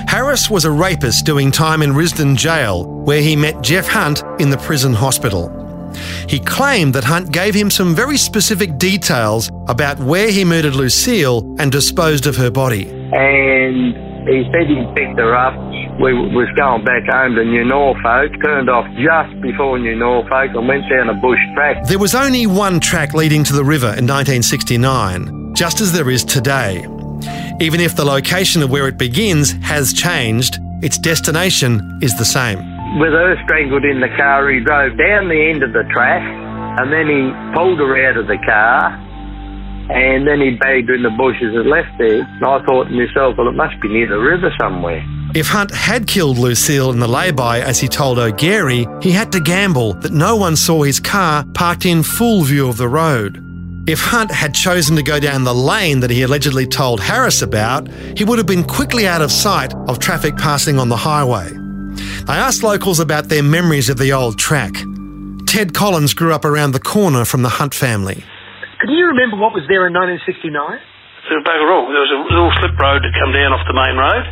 Harris 0.09 0.51
was 0.51 0.65
a 0.65 0.71
rapist 0.73 1.25
doing 1.25 1.53
time 1.53 1.83
in 1.83 1.93
Risdon 1.93 2.37
jail, 2.37 2.85
where 2.85 3.23
he 3.23 3.37
met 3.37 3.63
Jeff 3.63 3.87
Hunt 3.87 4.25
in 4.41 4.51
the 4.51 4.59
prison 4.59 4.93
hospital. 4.93 5.62
He 6.29 6.39
claimed 6.39 6.95
that 6.95 7.05
Hunt 7.05 7.33
gave 7.33 7.55
him 7.55 7.71
some 7.71 7.95
very 7.95 8.17
specific 8.17 8.79
details 8.79 9.51
about 9.69 9.99
where 10.01 10.31
he 10.31 10.45
murdered 10.45 10.75
Lucille 10.75 11.57
and 11.59 11.71
disposed 11.71 12.27
of 12.27 12.37
her 12.37 12.51
body. 12.51 12.89
And 13.13 14.13
he 14.29 14.45
said 14.53 14.69
he 14.69 14.85
picked 14.95 15.19
her 15.19 15.35
up. 15.35 15.55
We 16.01 16.15
was 16.15 16.49
going 16.57 16.85
back 16.85 17.05
home 17.13 17.35
to 17.35 17.45
New 17.45 17.65
Norfolk, 17.65 18.33
turned 18.43 18.71
off 18.71 18.87
just 18.97 19.41
before 19.43 19.79
New 19.79 19.97
Norfolk 19.97 20.51
and 20.55 20.67
went 20.67 20.89
down 20.89 21.11
a 21.11 21.15
bush 21.15 21.41
track. 21.55 21.85
There 21.87 21.99
was 21.99 22.15
only 22.15 22.47
one 22.47 22.81
track 22.81 23.15
leading 23.15 23.45
to 23.45 23.53
the 23.53 23.65
river 23.65 23.89
in 23.89 24.07
1969, 24.07 25.55
just 25.55 25.81
as 25.81 25.93
there 25.93 26.09
is 26.09 26.25
today. 26.25 26.87
Even 27.61 27.81
if 27.81 27.95
the 27.95 28.05
location 28.05 28.63
of 28.63 28.71
where 28.71 28.89
it 28.89 28.97
begins 28.97 29.53
has 29.63 29.93
changed, 29.93 30.59
its 30.83 30.99
destination 30.99 31.99
is 32.03 32.17
the 32.17 32.25
same. 32.25 32.72
With 33.01 33.13
her 33.13 33.37
strangled 33.45 33.85
in 33.85 34.01
the 34.01 34.13
car, 34.17 34.51
he 34.51 34.61
drove 34.61 34.99
down 34.99 35.29
the 35.29 35.51
end 35.51 35.63
of 35.63 35.73
the 35.73 35.85
track 35.93 36.21
and 36.79 36.93
then 36.93 37.09
he 37.09 37.33
pulled 37.55 37.79
her 37.79 37.97
out 38.09 38.17
of 38.19 38.27
the 38.27 38.37
car 38.45 38.93
and 39.91 40.27
then 40.27 40.41
he 40.41 40.57
bagged 40.57 40.89
her 40.89 40.95
in 40.95 41.03
the 41.03 41.11
bushes 41.11 41.55
and 41.55 41.69
left 41.69 41.89
there. 41.99 42.21
And 42.21 42.45
I 42.45 42.65
thought 42.65 42.85
to 42.85 42.93
myself, 42.93 43.37
well, 43.39 43.49
it 43.49 43.57
must 43.57 43.81
be 43.81 43.89
near 43.89 44.09
the 44.09 44.19
river 44.19 44.53
somewhere. 44.61 45.05
If 45.35 45.49
Hunt 45.49 45.71
had 45.71 46.07
killed 46.07 46.37
Lucille 46.37 46.91
in 46.91 47.01
the 47.01 47.09
lay-by 47.09 47.61
as 47.61 47.81
he 47.81 47.89
told 47.89 48.19
O'Gary, 48.19 48.87
he 49.01 49.11
had 49.11 49.33
to 49.33 49.41
gamble 49.41 49.95
that 49.95 50.13
no 50.13 50.37
one 50.37 50.57
saw 50.57 50.83
his 50.83 51.01
car 51.01 51.47
parked 51.55 51.87
in 51.87 52.03
full 52.03 52.43
view 52.43 52.69
of 52.69 52.77
the 52.77 52.89
road. 52.89 53.43
If 53.89 54.01
Hunt 54.01 54.31
had 54.31 54.55
chosen 54.55 54.97
to 54.97 55.03
go 55.03 55.19
down 55.19 55.45
the 55.45 55.55
lane 55.55 56.01
that 56.01 56.11
he 56.11 56.23
allegedly 56.23 56.67
told 56.67 57.01
Harris 57.01 57.41
about, 57.41 57.89
he 57.89 58.25
would 58.25 58.37
have 58.39 58.47
been 58.47 58.65
quickly 58.65 59.09
out 59.09 59.23
of 59.23 59.33
sight 59.33 59.75
of 59.89 59.99
traffic 59.99 60.37
passing 60.37 60.79
on 60.79 60.91
the 60.91 60.97
highway. 60.97 61.51
I 62.29 62.39
asked 62.39 62.63
locals 62.63 63.01
about 63.01 63.29
their 63.29 63.43
memories 63.43 63.91
of 63.91 63.99
the 63.99 64.13
old 64.13 64.39
track. 64.39 64.73
Ted 65.47 65.75
Collins 65.75 66.15
grew 66.15 66.33
up 66.33 66.45
around 66.45 66.73
the 66.73 66.81
corner 66.81 67.25
from 67.25 67.43
the 67.43 67.51
Hunt 67.51 67.75
family. 67.75 68.25
Can 68.81 68.91
you 68.91 69.07
remember 69.11 69.37
what 69.37 69.53
was 69.53 69.67
there 69.69 69.87
in 69.87 69.93
1969? 69.93 70.55
There 71.29 71.39
was 71.39 71.47
bugger 71.47 71.69
all. 71.71 71.87
There 71.91 72.03
was 72.03 72.15
a 72.15 72.21
little 72.31 72.51
slip 72.59 72.75
road 72.79 73.03
that 73.03 73.13
come 73.19 73.35
down 73.35 73.53
off 73.55 73.63
the 73.67 73.75
main 73.75 73.95
road, 73.95 74.25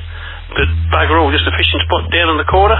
but 0.54 0.66
bugger 0.90 1.18
all, 1.18 1.30
just 1.30 1.46
a 1.46 1.54
fishing 1.54 1.78
spot 1.86 2.10
down 2.10 2.34
in 2.34 2.38
the 2.38 2.48
quarter. 2.48 2.74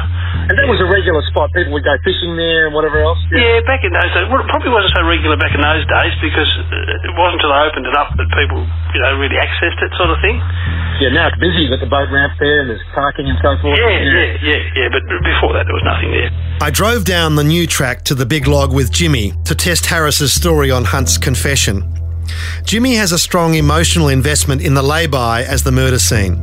And 0.51 0.55
that 0.59 0.67
was 0.67 0.83
a 0.83 0.89
regular 0.91 1.23
spot. 1.31 1.51
People 1.55 1.75
would 1.79 1.87
go 1.87 1.95
fishing 2.03 2.35
there 2.35 2.67
and 2.67 2.75
whatever 2.75 2.99
else. 3.03 3.23
Yeah, 3.31 3.63
back 3.67 3.87
in 3.87 3.95
those 3.95 4.11
days, 4.11 4.27
well, 4.31 4.43
it 4.43 4.51
probably 4.51 4.75
wasn't 4.75 4.95
so 4.99 5.07
regular 5.07 5.39
back 5.39 5.55
in 5.55 5.63
those 5.63 5.87
days 5.87 6.15
because 6.19 6.51
it 7.07 7.15
wasn't 7.15 7.39
until 7.39 7.55
they 7.55 7.63
opened 7.67 7.87
it 7.87 7.95
up 7.95 8.11
that 8.19 8.29
people, 8.35 8.63
you 8.95 9.01
know, 9.03 9.15
really 9.23 9.39
accessed 9.39 9.79
it, 9.79 9.91
sort 9.95 10.11
of 10.11 10.19
thing. 10.23 10.39
Yeah, 11.01 11.09
now 11.17 11.29
it's 11.29 11.41
busy. 11.41 11.65
You've 11.65 11.71
got 11.71 11.81
the 11.81 11.89
boat 11.89 12.13
ramp 12.13 12.35
there 12.39 12.61
and 12.61 12.69
there's 12.69 12.85
parking 12.93 13.27
and 13.27 13.39
so 13.41 13.57
forth. 13.63 13.79
Yeah, 13.79 13.89
yeah, 13.89 14.37
yeah, 14.43 14.61
yeah. 14.77 14.89
But 14.93 15.09
before 15.25 15.55
that, 15.55 15.65
there 15.65 15.73
was 15.73 15.83
nothing 15.83 16.11
there. 16.13 16.31
I 16.61 16.71
drove 16.71 17.05
down 17.05 17.37
the 17.37 17.45
new 17.45 17.67
track 17.67 18.05
to 18.05 18.15
the 18.15 18.27
big 18.27 18.47
log 18.47 18.75
with 18.75 18.93
Jimmy 18.93 19.33
to 19.47 19.55
test 19.55 19.87
Harris's 19.87 20.33
story 20.33 20.71
on 20.71 20.85
Hunt's 20.85 21.17
confession. 21.17 21.83
Jimmy 22.65 22.97
has 22.97 23.13
a 23.13 23.19
strong 23.19 23.55
emotional 23.55 24.09
investment 24.09 24.61
in 24.61 24.75
the 24.75 24.83
lay-by 24.83 25.43
as 25.45 25.63
the 25.65 25.73
murder 25.73 25.99
scene. 25.99 26.37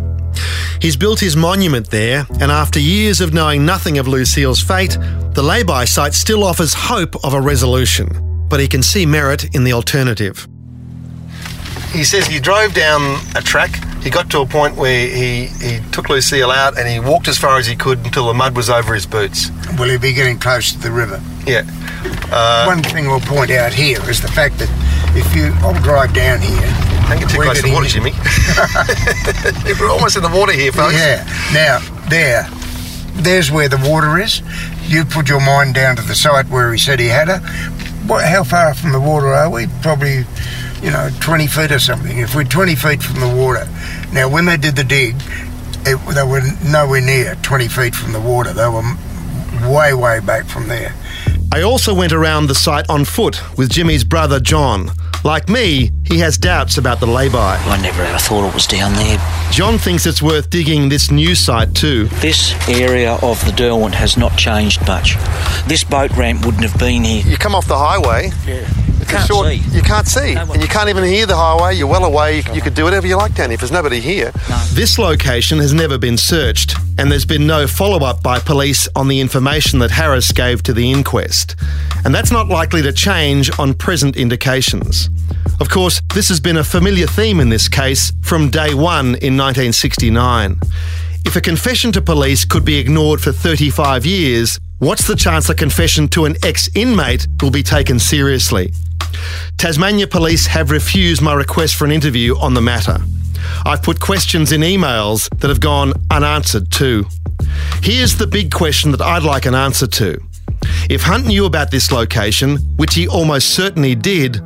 He's 0.82 0.98
built 0.98 1.20
his 1.20 1.38
monument 1.38 1.90
there, 1.92 2.26
and 2.40 2.52
after 2.52 2.80
years 2.80 3.22
of 3.22 3.34
knowing 3.34 3.66
nothing 3.66 4.00
of 4.00 4.08
Lucille's 4.08 4.62
fate, 4.62 4.98
the 5.34 5.44
lay-by 5.44 5.86
site 5.86 6.14
still 6.14 6.44
offers 6.44 6.74
hope 6.74 7.16
of 7.24 7.34
a 7.34 7.42
resolution. 7.42 8.10
But 8.50 8.60
he 8.60 8.68
can 8.68 8.82
see 8.82 9.06
merit 9.06 9.56
in 9.56 9.64
the 9.64 9.74
alternative. 9.74 10.48
He 11.92 12.04
says 12.04 12.28
he 12.28 12.40
drove 12.40 12.74
down 12.74 13.20
a 13.36 13.42
track. 13.42 13.72
He 14.04 14.10
got 14.10 14.30
to 14.32 14.40
a 14.42 14.46
point 14.46 14.76
where 14.76 15.08
he, 15.08 15.48
he 15.48 15.80
took 15.92 16.10
Lucille 16.10 16.52
out 16.52 16.78
and 16.78 16.88
he 16.88 17.00
walked 17.00 17.28
as 17.28 17.38
far 17.38 17.58
as 17.58 17.66
he 17.68 17.76
could 17.76 18.00
until 18.06 18.28
the 18.28 18.34
mud 18.34 18.56
was 18.56 18.70
over 18.70 18.94
his 18.94 19.06
boots. 19.06 19.50
Will 19.78 19.90
he 19.90 19.98
be 19.98 20.14
getting 20.14 20.38
close 20.38 20.72
to 20.72 20.78
the 20.80 20.92
river? 20.92 21.22
Yeah. 21.46 21.64
Uh, 22.32 22.66
One 22.66 22.84
thing 22.84 23.08
we'll 23.08 23.20
point 23.22 23.52
out 23.52 23.74
here 23.74 24.00
is 24.10 24.22
the 24.22 24.28
fact 24.28 24.60
that 24.60 24.70
if 25.16 25.36
you, 25.36 25.52
I'll 25.66 25.80
drive 25.82 26.14
down 26.14 26.40
here. 26.42 26.60
Don't 27.10 27.20
get 27.20 27.30
too 27.30 27.42
close 27.42 27.62
to 27.62 27.68
the 27.68 27.74
water, 27.74 27.88
Jimmy. 27.88 28.12
We're 29.80 29.90
almost 29.90 30.18
in 30.18 30.24
the 30.24 30.30
water 30.30 30.52
here, 30.52 30.72
folks. 30.72 30.94
Yeah. 30.94 31.24
Now, 31.54 31.80
there, 32.10 32.48
there's 33.24 33.52
where 33.52 33.70
the 33.70 33.78
water 33.90 34.18
is. 34.20 34.42
You 34.84 35.06
put 35.06 35.30
your 35.30 35.42
mind 35.42 35.74
down 35.76 35.96
to 35.96 36.02
the 36.02 36.16
site 36.16 36.48
where 36.50 36.72
he 36.72 36.78
said 36.78 37.00
he 37.00 37.08
had 37.08 37.28
her. 37.30 37.40
What, 38.08 38.26
how 38.26 38.44
far 38.44 38.74
from 38.74 38.92
the 38.92 39.00
water 39.02 39.28
are 39.28 39.50
we? 39.50 39.68
Probably, 39.82 40.24
you 40.82 40.92
know, 40.92 41.10
20 41.20 41.48
feet 41.48 41.72
or 41.72 41.80
something. 41.80 42.18
If 42.18 42.36
we're 42.36 42.44
20 42.44 42.76
feet 42.76 43.04
from 43.04 43.20
the 43.20 43.30
water. 43.30 43.68
Now, 44.12 44.30
when 44.30 44.46
they 44.46 44.58
did 44.58 44.76
the 44.76 44.84
dig, 44.84 45.16
it, 45.86 45.98
they 46.14 46.24
were 46.24 46.42
nowhere 46.66 47.02
near 47.02 47.36
20 47.36 47.68
feet 47.68 47.96
from 47.96 48.14
the 48.14 48.22
water. 48.22 48.54
They 48.54 48.68
were 48.68 48.84
way, 49.70 49.94
way 49.94 50.20
back 50.20 50.46
from 50.46 50.68
there. 50.68 50.94
I 51.52 51.62
also 51.62 51.94
went 51.94 52.12
around 52.14 52.48
the 52.48 52.56
site 52.56 52.90
on 52.90 53.06
foot 53.06 53.42
with 53.58 53.70
Jimmy's 53.70 54.04
brother 54.04 54.40
John. 54.40 54.92
Like 55.24 55.50
me, 55.50 55.92
he 56.06 56.20
has 56.20 56.38
doubts 56.38 56.78
about 56.78 57.00
the 57.00 57.08
lay-by. 57.08 57.58
I 57.58 57.82
never 57.82 58.02
ever 58.04 58.18
thought 58.20 58.48
it 58.48 58.54
was 58.54 58.68
down 58.68 58.94
there. 58.94 59.18
John 59.52 59.78
thinks 59.78 60.06
it's 60.06 60.22
worth 60.22 60.50
digging 60.50 60.90
this 60.90 61.10
new 61.10 61.36
site 61.36 61.74
too. 61.74 62.06
This 62.22 62.54
area 62.70 63.18
of 63.22 63.44
the 63.46 63.52
Derwent 63.52 63.96
has 63.96 64.18
not 64.18 64.38
changed 64.38 64.86
much. 64.88 65.16
This 65.68 65.84
boat 65.84 66.12
ramp 66.12 66.46
wouldn't 66.46 66.64
have 66.64 66.78
been 66.80 67.04
here. 67.04 67.24
You 67.26 67.38
come 67.38 67.56
off 67.56 67.68
the 67.68 67.78
highway. 67.78 68.32
Yeah. 68.46 68.68
It's 69.08 69.16
Can't 69.16 69.28
short, 69.28 69.48
see. 69.48 69.64
You 69.74 69.82
can't 69.82 70.06
see, 70.06 70.34
No 70.34 70.52
and 70.52 70.62
you 70.62 70.68
can't 70.68 70.90
even 70.90 71.06
hear 71.06 71.26
the 71.26 71.36
highway. 71.36 71.76
You're 71.76 71.88
well 71.88 72.04
away. 72.04 72.42
You, 72.42 72.56
you 72.56 72.62
could 72.62 72.74
do 72.74 72.84
whatever 72.84 73.08
you 73.08 73.16
like 73.16 73.34
down 73.36 73.50
here. 73.50 73.54
If 73.54 73.62
there's 73.62 73.72
nobody 73.72 74.02
here, 74.02 74.32
No. 74.50 74.58
This 74.74 75.00
location 75.00 75.60
has 75.60 75.74
never 75.74 75.98
been 75.98 76.18
searched, 76.18 76.76
and 76.98 77.10
there's 77.10 77.26
been 77.26 77.48
no 77.48 77.68
follow 77.68 78.06
up 78.06 78.22
by 78.22 78.40
police 78.40 78.90
on 78.98 79.08
the 79.08 79.22
information 79.22 79.80
that 79.80 79.92
Harris 79.92 80.34
gave 80.34 80.62
to 80.64 80.74
the 80.74 80.92
inquest. 80.92 81.56
And 82.04 82.14
that's 82.14 82.32
not 82.32 82.50
likely 82.50 82.82
to 82.82 82.92
change 82.92 83.50
on 83.58 83.74
present 83.76 84.18
indications. 84.18 85.10
Of 85.62 85.70
course, 85.70 86.02
this 86.14 86.28
has 86.28 86.42
been 86.42 86.58
a 86.58 86.64
familiar 86.66 87.08
theme 87.08 87.40
in 87.40 87.48
this 87.48 87.70
case 87.70 88.12
from 88.22 88.50
day 88.50 88.74
one 88.74 89.16
in 89.16 89.38
1969. 89.38 90.60
If 91.26 91.38
a 91.38 91.42
confession 91.42 91.94
to 91.94 92.02
police 92.02 92.44
could 92.44 92.66
be 92.66 92.78
ignored 92.78 93.22
for 93.22 93.32
35 93.32 94.06
years, 94.06 94.60
what's 94.80 95.08
the 95.08 95.16
chance 95.16 95.50
a 95.50 95.56
confession 95.56 96.08
to 96.10 96.26
an 96.26 96.36
ex 96.44 96.70
inmate 96.76 97.28
will 97.42 97.52
be 97.52 97.64
taken 97.64 98.00
seriously? 98.00 98.74
Tasmania 99.58 100.08
Police 100.08 100.48
have 100.48 100.72
refused 100.72 101.22
my 101.22 101.34
request 101.34 101.76
for 101.76 101.86
an 101.86 101.92
interview 101.92 102.38
on 102.38 102.54
the 102.54 102.62
matter. 102.62 102.98
I've 103.66 103.84
put 103.84 104.00
questions 104.00 104.52
in 104.52 104.62
emails 104.62 105.30
that 105.40 105.50
have 105.50 105.60
gone 105.60 105.94
unanswered 106.12 106.72
too. 106.72 107.06
Here's 107.82 108.18
the 108.18 108.28
big 108.28 108.52
question 108.52 108.92
that 108.92 109.02
I'd 109.02 109.24
like 109.24 109.46
an 109.46 109.56
answer 109.56 109.88
to. 109.88 110.20
If 110.90 111.04
Hunt 111.04 111.28
knew 111.28 111.46
about 111.46 111.72
this 111.72 111.92
location, 111.92 112.58
which 112.78 112.96
he 112.96 113.08
almost 113.08 113.54
certainly 113.54 113.96
did, 113.96 114.42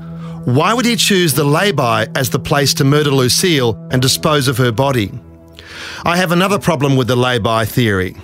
why 0.46 0.74
would 0.74 0.86
he 0.86 0.96
choose 0.96 1.34
the 1.34 1.44
lay-by 1.44 2.08
as 2.16 2.30
the 2.30 2.40
place 2.40 2.74
to 2.76 2.84
murder 2.84 3.12
Lucille 3.12 3.76
and 3.92 4.02
dispose 4.02 4.48
of 4.48 4.58
her 4.58 4.72
body? 4.72 5.12
I 6.04 6.18
have 6.18 6.32
another 6.32 6.60
problem 6.60 6.96
with 6.96 7.08
the 7.08 7.16
lay-by 7.16 7.66
theory. 7.66 8.16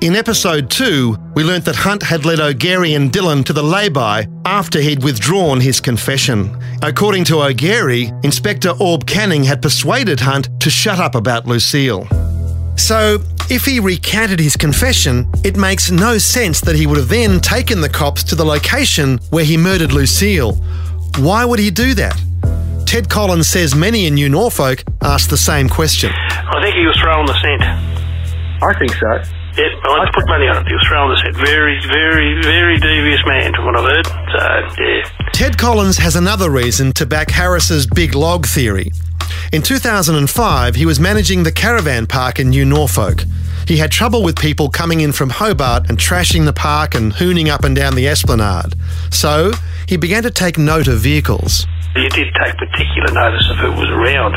In 0.00 0.16
episode 0.16 0.70
2, 0.70 1.16
we 1.34 1.44
learnt 1.44 1.64
that 1.64 1.76
Hunt 1.76 2.02
had 2.02 2.24
led 2.24 2.40
O'Gary 2.40 2.94
and 2.94 3.12
Dillon 3.12 3.44
to 3.44 3.52
the 3.52 3.62
lay-by 3.62 4.26
after 4.44 4.80
he'd 4.80 5.02
withdrawn 5.02 5.60
his 5.60 5.80
confession. 5.80 6.56
According 6.82 7.24
to 7.24 7.42
O'Gary, 7.42 8.12
Inspector 8.22 8.70
Orb 8.80 9.06
Canning 9.06 9.44
had 9.44 9.62
persuaded 9.62 10.20
Hunt 10.20 10.48
to 10.60 10.70
shut 10.70 10.98
up 10.98 11.14
about 11.14 11.46
Lucille. 11.46 12.06
So, 12.76 13.18
if 13.50 13.64
he 13.64 13.80
recanted 13.80 14.40
his 14.40 14.56
confession, 14.56 15.30
it 15.44 15.56
makes 15.56 15.90
no 15.90 16.18
sense 16.18 16.60
that 16.62 16.74
he 16.74 16.86
would 16.86 16.96
have 16.98 17.08
then 17.08 17.38
taken 17.40 17.80
the 17.80 17.88
cops 17.88 18.24
to 18.24 18.34
the 18.34 18.44
location 18.44 19.18
where 19.30 19.44
he 19.44 19.56
murdered 19.56 19.92
Lucille. 19.92 20.54
Why 21.18 21.44
would 21.44 21.58
he 21.58 21.70
do 21.70 21.94
that? 21.94 22.18
Ted 22.86 23.08
Collins 23.08 23.48
says 23.48 23.74
many 23.74 24.06
in 24.06 24.14
New 24.14 24.28
Norfolk 24.28 24.84
asked 25.02 25.30
the 25.30 25.36
same 25.36 25.68
question. 25.68 26.10
I 26.12 26.60
think 26.62 26.74
he 26.76 26.86
was 26.86 26.96
throwing 26.98 27.26
the 27.26 27.38
scent. 27.40 27.62
I 28.62 28.78
think 28.78 28.92
so. 28.94 29.41
Yeah, 29.56 29.68
I 29.84 29.98
like 29.98 30.12
to 30.12 30.20
put 30.20 30.28
money 30.28 30.48
on 30.48 30.56
it. 30.56 30.64
The 30.64 31.16
scent. 31.20 31.36
Very, 31.36 31.78
very, 31.86 32.40
very 32.42 32.78
devious 32.78 33.20
man, 33.26 33.52
from 33.54 33.66
what 33.66 33.76
I've 33.76 33.84
heard. 33.84 34.06
So, 34.06 34.82
yeah. 34.82 35.30
Ted 35.32 35.58
Collins 35.58 35.98
has 35.98 36.16
another 36.16 36.50
reason 36.50 36.92
to 36.94 37.04
back 37.04 37.30
Harris's 37.30 37.86
big 37.86 38.14
log 38.14 38.46
theory. 38.46 38.92
In 39.52 39.60
2005, 39.60 40.74
he 40.74 40.86
was 40.86 40.98
managing 40.98 41.42
the 41.42 41.52
caravan 41.52 42.06
park 42.06 42.38
in 42.40 42.48
New 42.48 42.64
Norfolk. 42.64 43.24
He 43.68 43.76
had 43.76 43.90
trouble 43.90 44.22
with 44.22 44.38
people 44.38 44.70
coming 44.70 45.00
in 45.02 45.12
from 45.12 45.28
Hobart 45.28 45.88
and 45.90 45.98
trashing 45.98 46.46
the 46.46 46.52
park 46.54 46.94
and 46.94 47.12
hooning 47.12 47.48
up 47.48 47.64
and 47.64 47.76
down 47.76 47.94
the 47.94 48.08
esplanade. 48.08 48.74
So, 49.10 49.52
he 49.86 49.98
began 49.98 50.22
to 50.22 50.30
take 50.30 50.56
note 50.56 50.88
of 50.88 51.00
vehicles. 51.00 51.66
You 51.92 52.08
did 52.08 52.32
take 52.40 52.56
particular 52.56 53.12
notice 53.12 53.44
of 53.52 53.60
who 53.60 53.70
was 53.76 53.90
around. 53.92 54.32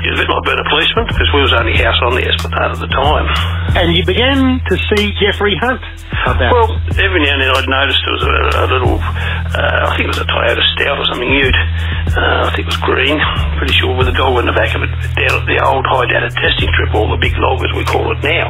It 0.00 0.08
was 0.16 0.20
a 0.20 0.24
bit 0.24 0.32
like 0.32 0.44
being 0.48 0.56
a 0.56 0.68
policeman 0.72 1.04
because 1.04 1.28
we 1.36 1.44
was 1.44 1.52
only 1.52 1.76
house 1.76 2.00
on 2.00 2.16
the 2.16 2.24
esplanade 2.24 2.72
at 2.72 2.80
the 2.80 2.88
time. 2.88 3.28
And 3.76 3.92
you 3.92 4.08
began 4.08 4.56
to 4.64 4.74
see 4.88 5.12
Jeffrey 5.20 5.52
Hunt 5.60 5.84
about 6.24 6.48
Well, 6.48 6.70
every 6.96 7.20
now 7.20 7.36
and 7.36 7.44
then 7.44 7.52
I'd 7.52 7.68
noticed 7.68 8.00
there 8.08 8.16
was 8.16 8.24
a, 8.24 8.36
a 8.56 8.66
little, 8.72 8.96
uh, 8.96 9.84
I 9.84 9.92
think 10.00 10.08
it 10.08 10.12
was 10.16 10.22
a 10.24 10.28
Toyota 10.32 10.64
Stout 10.72 10.96
or 10.96 11.04
something 11.12 11.28
Ute. 11.28 11.60
Uh, 12.16 12.48
I 12.48 12.50
think 12.56 12.64
it 12.64 12.72
was 12.72 12.80
green, 12.80 13.20
pretty 13.60 13.76
sure, 13.76 13.92
with 13.92 14.08
a 14.08 14.16
dog 14.16 14.40
in 14.40 14.48
the 14.48 14.56
back 14.56 14.72
of 14.72 14.80
it, 14.80 14.92
down 15.12 15.44
at 15.44 15.44
the 15.44 15.60
old 15.60 15.84
high 15.84 16.08
data 16.08 16.32
testing 16.32 16.72
strip, 16.72 16.96
all 16.96 17.12
the 17.12 17.20
big 17.20 17.36
log 17.36 17.60
as 17.60 17.72
we 17.76 17.84
call 17.84 18.16
it 18.16 18.24
now. 18.24 18.48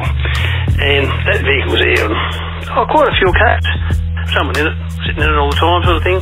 And 0.79 1.11
that 1.27 1.43
vehicle 1.43 1.75
was 1.75 1.83
there, 1.83 2.07
and 2.07 2.15
oh, 2.71 2.87
quite 2.87 3.11
a 3.11 3.15
few 3.19 3.31
cats. 3.35 4.04
Someone 4.33 4.57
in 4.57 4.65
it, 4.67 4.75
sitting 5.05 5.21
in 5.21 5.29
it 5.29 5.37
all 5.37 5.49
the 5.51 5.59
time, 5.59 5.83
sort 5.85 5.97
of 5.97 6.03
thing. 6.03 6.19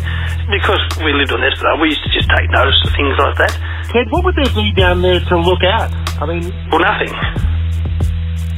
Because 0.51 0.81
we 1.01 1.13
lived 1.15 1.31
on 1.31 1.39
Esplanade, 1.39 1.79
we 1.79 1.95
used 1.95 2.03
to 2.03 2.11
just 2.11 2.27
take 2.29 2.51
notice 2.51 2.75
of 2.83 2.91
things 2.93 3.15
like 3.15 3.37
that. 3.39 3.53
Ted, 3.95 4.11
what 4.11 4.25
would 4.27 4.35
there 4.35 4.51
be 4.53 4.73
down 4.75 5.01
there 5.01 5.19
to 5.19 5.35
look 5.39 5.63
at? 5.63 5.87
I 6.19 6.27
mean, 6.27 6.51
Well, 6.69 6.83
nothing. 6.83 7.13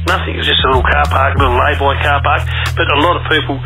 Nothing. 0.06 0.38
It 0.38 0.46
was 0.46 0.50
just 0.50 0.62
a 0.62 0.70
little 0.70 0.86
car 0.86 1.02
park, 1.10 1.34
a 1.34 1.38
little 1.42 1.58
lay-by 1.58 1.98
car 1.98 2.22
park. 2.22 2.46
But 2.78 2.86
a 2.86 2.98
lot 3.02 3.18
of 3.18 3.26
people 3.26 3.58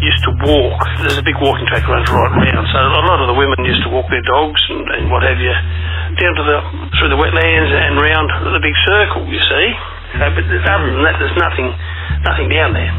used 0.00 0.24
to 0.24 0.32
walk. 0.40 0.80
There's 1.04 1.20
a 1.20 1.24
big 1.24 1.36
walking 1.36 1.68
track 1.68 1.84
runs 1.84 2.08
right 2.08 2.32
around. 2.32 2.64
So 2.72 2.78
a 2.80 3.04
lot 3.04 3.20
of 3.20 3.28
the 3.28 3.36
women 3.36 3.60
used 3.64 3.84
to 3.84 3.90
walk 3.92 4.08
their 4.08 4.24
dogs 4.24 4.60
and, 4.72 4.88
and 4.88 5.12
what 5.12 5.20
have 5.20 5.36
you 5.36 5.52
down 6.16 6.32
to 6.32 6.44
the 6.44 6.58
through 6.96 7.12
the 7.12 7.20
wetlands 7.20 7.72
and 7.76 8.00
round 8.00 8.28
the 8.56 8.62
big 8.64 8.76
circle. 8.88 9.28
You 9.28 9.40
see. 9.40 9.68
So, 10.16 10.24
but 10.32 10.44
other 10.44 10.92
than 10.92 11.04
that, 11.08 11.16
there's 11.20 11.36
nothing, 11.40 11.72
nothing 12.24 12.48
down 12.52 12.72
there. 12.76 12.92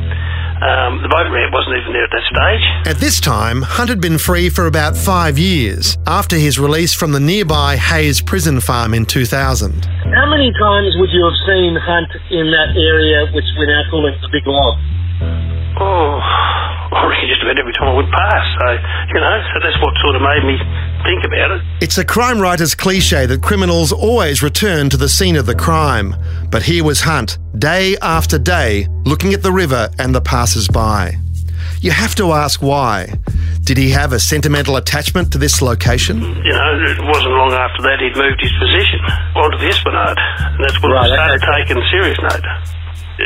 Um, 0.61 1.01
the 1.01 1.09
boat 1.09 1.27
ramp 1.33 1.51
wasn't 1.53 1.75
even 1.81 1.91
there 1.93 2.05
at 2.05 2.13
that 2.13 2.25
stage. 2.29 2.63
At 2.85 2.97
this 3.01 3.19
time, 3.19 3.61
Hunt 3.63 3.89
had 3.89 3.99
been 3.99 4.17
free 4.17 4.49
for 4.49 4.67
about 4.67 4.95
five 4.95 5.37
years 5.37 5.97
after 6.07 6.35
his 6.37 6.59
release 6.59 6.93
from 6.93 7.11
the 7.11 7.19
nearby 7.19 7.75
Hayes 7.75 8.21
prison 8.21 8.61
farm 8.61 8.93
in 8.93 9.05
2000. 9.05 9.33
how 10.13 10.27
many 10.29 10.53
times 10.53 10.93
would 11.01 11.09
you 11.11 11.23
have 11.25 11.37
seen 11.49 11.75
Hunt 11.75 12.11
in 12.31 12.51
that 12.53 12.77
area, 12.77 13.25
which 13.33 13.45
we're 13.57 13.67
now 13.67 13.83
calling 13.89 14.13
the 14.21 14.29
Big 14.31 14.45
Log? 14.45 14.77
Oh, 15.81 16.21
I 16.93 17.09
reckon 17.09 17.27
just 17.27 17.41
about 17.41 17.57
every 17.57 17.73
time 17.73 17.89
I 17.89 17.95
would 17.97 18.11
pass. 18.13 18.45
So, 18.61 18.65
you 19.09 19.19
know, 19.19 19.35
so 19.51 19.55
that's 19.65 19.79
what 19.81 19.93
sort 20.05 20.15
of 20.15 20.21
made 20.21 20.45
me 20.45 20.55
think 21.03 21.23
about 21.25 21.51
it. 21.51 21.61
It's 21.81 21.97
a 21.97 22.05
crime 22.05 22.39
writer's 22.39 22.75
cliche 22.75 23.25
that 23.25 23.41
criminals 23.41 23.91
always 23.91 24.41
return 24.41 24.89
to 24.89 24.97
the 24.97 25.09
scene 25.09 25.35
of 25.35 25.45
the 25.45 25.55
crime. 25.55 26.15
But 26.49 26.63
here 26.63 26.83
was 26.83 27.01
Hunt, 27.01 27.37
day 27.57 27.95
after 28.01 28.39
day, 28.39 28.87
looking 29.05 29.33
at 29.33 29.43
the 29.43 29.51
river 29.51 29.89
and 29.99 30.13
the 30.15 30.21
passers 30.21 30.67
by. 30.67 31.17
You 31.81 31.91
have 31.91 32.15
to 32.15 32.31
ask 32.31 32.61
why. 32.61 33.11
Did 33.63 33.77
he 33.77 33.91
have 33.91 34.13
a 34.13 34.19
sentimental 34.19 34.75
attachment 34.75 35.31
to 35.31 35.37
this 35.37 35.61
location? 35.61 36.19
You 36.19 36.51
know, 36.51 36.71
it 36.83 36.99
wasn't 37.03 37.35
long 37.35 37.51
after 37.51 37.83
that 37.83 37.99
he'd 37.99 38.15
moved 38.15 38.39
his 38.39 38.51
position 38.59 38.99
onto 39.35 39.57
the 39.57 39.67
Esplanade, 39.67 40.19
and 40.19 40.63
that's 40.63 40.81
when 40.81 40.91
Right, 40.91 41.07
it 41.07 41.15
started 41.15 41.43
okay. 41.43 41.63
taking 41.63 41.83
serious 41.91 42.19
note. 42.23 42.43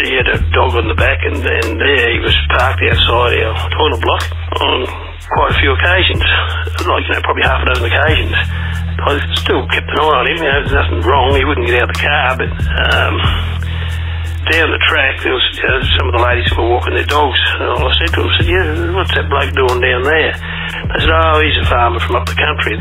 He 0.06 0.14
had 0.14 0.28
a 0.30 0.38
dog 0.54 0.76
on 0.76 0.88
the 0.90 0.98
back, 0.98 1.22
and, 1.26 1.38
then 1.38 1.78
there 1.78 2.12
he 2.14 2.20
was 2.20 2.36
parked 2.54 2.82
outside 2.86 3.42
our 3.46 3.70
toilet 3.78 4.02
block 4.02 4.26
on 4.62 5.07
quite 5.30 5.52
a 5.52 5.58
few 5.60 5.72
occasions, 5.76 6.24
like 6.88 7.04
you 7.08 7.14
know, 7.14 7.22
probably 7.24 7.44
half 7.44 7.62
a 7.64 7.66
dozen 7.74 7.86
occasions. 7.86 8.36
I 8.98 9.20
still 9.36 9.68
kept 9.68 9.88
an 9.88 10.00
eye 10.00 10.18
on 10.20 10.26
him. 10.28 10.38
You 10.38 10.50
know, 10.50 10.60
there's 10.64 10.74
nothing 10.74 11.02
wrong. 11.06 11.36
He 11.36 11.46
wouldn't 11.46 11.68
get 11.68 11.84
out 11.84 11.90
of 11.90 11.96
the 11.96 12.02
car, 12.02 12.28
but 12.36 12.50
um, 12.50 13.16
down 14.52 14.72
the 14.72 14.82
track, 14.88 15.22
there 15.24 15.34
was 15.34 15.46
you 15.54 15.64
know, 15.68 15.80
some 15.98 16.06
of 16.10 16.14
the 16.16 16.24
ladies 16.24 16.48
who 16.54 16.62
were 16.64 16.70
walking 16.80 16.96
their 16.96 17.06
dogs. 17.08 17.40
And 17.60 17.64
I 17.64 17.92
said 18.00 18.12
to 18.16 18.22
them, 18.22 18.30
I 18.30 18.34
said, 18.40 18.48
yeah, 18.50 18.96
what's 18.96 19.14
that 19.16 19.28
bloke 19.30 19.52
doing 19.56 19.80
down 19.82 20.02
there? 20.04 20.34
They 20.34 21.00
said, 21.04 21.12
oh, 21.12 21.40
he's 21.44 21.58
a 21.62 21.66
farmer 21.70 22.00
from 22.00 22.16
up 22.16 22.26
the 22.28 22.36
country. 22.38 22.76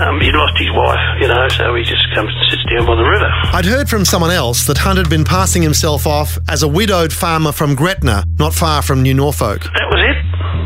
Um, 0.00 0.20
he 0.20 0.32
lost 0.32 0.56
his 0.56 0.72
wife, 0.72 1.00
you 1.20 1.28
know, 1.28 1.48
so 1.52 1.74
he 1.76 1.84
just 1.84 2.04
comes 2.16 2.32
and 2.32 2.44
sits 2.50 2.64
down 2.72 2.84
by 2.88 2.96
the 2.96 3.04
river. 3.04 3.28
I'd 3.52 3.68
heard 3.68 3.88
from 3.88 4.04
someone 4.04 4.30
else 4.32 4.64
that 4.66 4.78
Hunt 4.78 4.96
had 4.98 5.08
been 5.10 5.24
passing 5.24 5.62
himself 5.62 6.06
off 6.06 6.38
as 6.48 6.62
a 6.62 6.68
widowed 6.68 7.12
farmer 7.12 7.52
from 7.52 7.74
Gretna, 7.74 8.24
not 8.38 8.54
far 8.54 8.80
from 8.82 9.02
New 9.02 9.14
Norfolk. 9.14 9.64
That 9.64 9.88
was 9.92 10.00
it. 10.04 10.18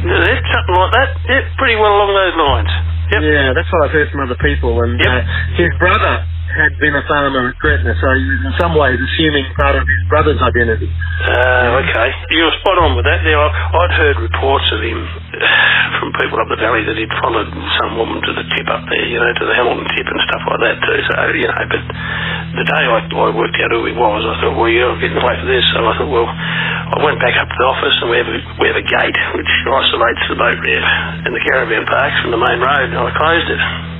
That 0.06 0.16
was 0.22 0.28
it. 0.30 0.40
Something 0.54 0.76
like 0.78 0.92
that. 0.94 1.08
Yeah, 1.26 1.42
pretty 1.58 1.74
well 1.76 1.90
along 1.98 2.14
those 2.14 2.36
lines. 2.38 2.70
Yep. 3.12 3.22
Yeah, 3.22 3.50
that's 3.54 3.70
what 3.70 3.86
I've 3.86 3.94
heard 3.94 4.10
from 4.10 4.20
other 4.26 4.38
people. 4.42 4.82
And 4.82 4.98
Yep. 4.98 5.06
uh, 5.06 5.22
his 5.58 5.70
brother 5.78 6.26
had 6.56 6.72
been 6.80 6.96
a 6.96 7.04
farmer 7.04 7.52
at 7.52 7.56
Gretna, 7.60 7.92
so 8.00 8.06
he 8.16 8.24
was 8.24 8.40
in 8.48 8.54
some 8.56 8.72
ways 8.72 8.96
assuming 8.96 9.44
part 9.60 9.76
of 9.76 9.84
his 9.84 10.02
brother's 10.08 10.40
identity. 10.40 10.88
Uh, 10.88 11.80
okay. 11.84 12.08
You 12.32 12.48
were 12.48 12.56
spot 12.64 12.80
on 12.80 12.96
with 12.96 13.04
that. 13.04 13.20
Now, 13.28 13.46
I'd 13.52 13.94
heard 13.94 14.16
reports 14.18 14.64
of 14.72 14.80
him 14.80 14.98
from 16.00 16.16
people 16.16 16.40
up 16.40 16.48
the 16.48 16.56
valley 16.56 16.82
that 16.88 16.96
he'd 16.96 17.12
followed 17.20 17.52
some 17.76 18.00
woman 18.00 18.24
to 18.24 18.32
the 18.32 18.44
tip 18.56 18.66
up 18.72 18.88
there, 18.88 19.04
you 19.04 19.20
know, 19.20 19.30
to 19.36 19.44
the 19.44 19.54
Hamilton 19.54 19.84
tip 19.92 20.08
and 20.08 20.20
stuff 20.24 20.42
like 20.48 20.60
that 20.64 20.76
too. 20.80 21.00
So, 21.12 21.16
you 21.36 21.48
know, 21.48 21.62
but 21.68 21.82
the 22.56 22.66
day 22.66 22.84
I, 22.88 22.98
I 23.04 23.28
worked 23.36 23.58
out 23.60 23.70
who 23.76 23.84
he 23.84 23.94
was, 23.94 24.20
I 24.24 24.34
thought, 24.40 24.56
well, 24.56 24.72
I'm 24.72 24.98
getting 24.98 25.20
away 25.20 25.36
for 25.36 25.48
this. 25.48 25.64
So 25.76 25.84
I 25.84 25.92
thought, 26.00 26.08
well, 26.08 26.28
I 26.28 26.96
went 27.04 27.20
back 27.20 27.36
up 27.36 27.52
to 27.52 27.56
the 27.60 27.68
office 27.68 27.96
and 28.00 28.08
we 28.08 28.16
have 28.16 28.30
a, 28.32 28.38
we 28.62 28.66
have 28.72 28.80
a 28.80 28.86
gate 28.86 29.18
which 29.36 29.52
isolates 29.68 30.24
the 30.32 30.38
boat 30.40 30.56
ramp 30.56 30.86
and 31.28 31.32
the 31.36 31.42
caravan 31.44 31.84
parks 31.84 32.16
from 32.24 32.32
the 32.32 32.40
main 32.40 32.58
road, 32.64 32.88
and 32.88 32.96
I 32.96 33.12
closed 33.12 33.48
it. 33.52 33.95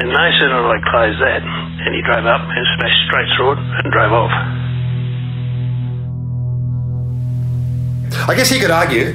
And 0.00 0.08
no 0.08 0.30
sooner 0.40 0.62
did 0.62 0.80
I 0.80 0.90
close 0.90 1.18
that, 1.20 1.42
and 1.42 1.94
he 1.94 2.00
drove 2.00 2.24
up 2.24 2.40
and 2.40 2.66
smashed 2.78 3.04
straight 3.06 3.28
through 3.36 3.52
it 3.52 3.58
and 3.58 3.92
drove 3.92 4.12
off. 4.12 4.32
I 8.26 8.34
guess 8.34 8.48
he 8.48 8.58
could 8.58 8.70
argue. 8.70 9.14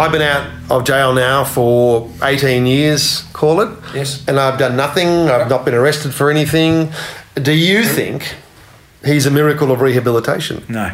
I've 0.00 0.10
been 0.10 0.22
out 0.22 0.50
of 0.68 0.84
jail 0.84 1.14
now 1.14 1.44
for 1.44 2.10
18 2.22 2.66
years, 2.66 3.22
call 3.32 3.60
it. 3.60 3.68
Yes. 3.94 4.26
And 4.26 4.40
I've 4.40 4.58
done 4.58 4.76
nothing. 4.76 5.08
I've 5.08 5.48
not 5.48 5.64
been 5.64 5.74
arrested 5.74 6.12
for 6.12 6.28
anything. 6.28 6.90
Do 7.34 7.52
you 7.52 7.84
think 7.84 8.34
he's 9.04 9.26
a 9.26 9.30
miracle 9.30 9.70
of 9.70 9.80
rehabilitation? 9.80 10.64
No. 10.68 10.88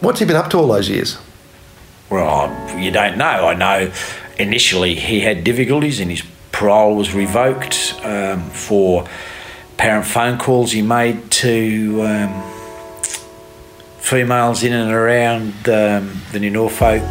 What's 0.00 0.20
he 0.20 0.26
been 0.26 0.36
up 0.36 0.50
to 0.50 0.58
all 0.58 0.68
those 0.68 0.90
years? 0.90 1.18
Well, 2.10 2.78
you 2.78 2.90
don't 2.90 3.16
know. 3.16 3.48
I 3.48 3.54
know 3.54 3.90
initially 4.38 4.94
he 4.94 5.20
had 5.20 5.44
difficulties 5.44 5.98
in 5.98 6.10
his 6.10 6.22
parole 6.54 6.94
was 6.94 7.12
revoked 7.12 7.94
um, 8.04 8.40
for 8.50 9.04
parent 9.76 10.06
phone 10.06 10.38
calls 10.38 10.70
he 10.70 10.82
made 10.82 11.28
to 11.32 12.00
um, 12.02 12.42
females 13.98 14.62
in 14.62 14.72
and 14.72 14.92
around 14.92 15.52
um, 15.68 16.22
the 16.30 16.38
New 16.38 16.50
Norfolk 16.50 17.02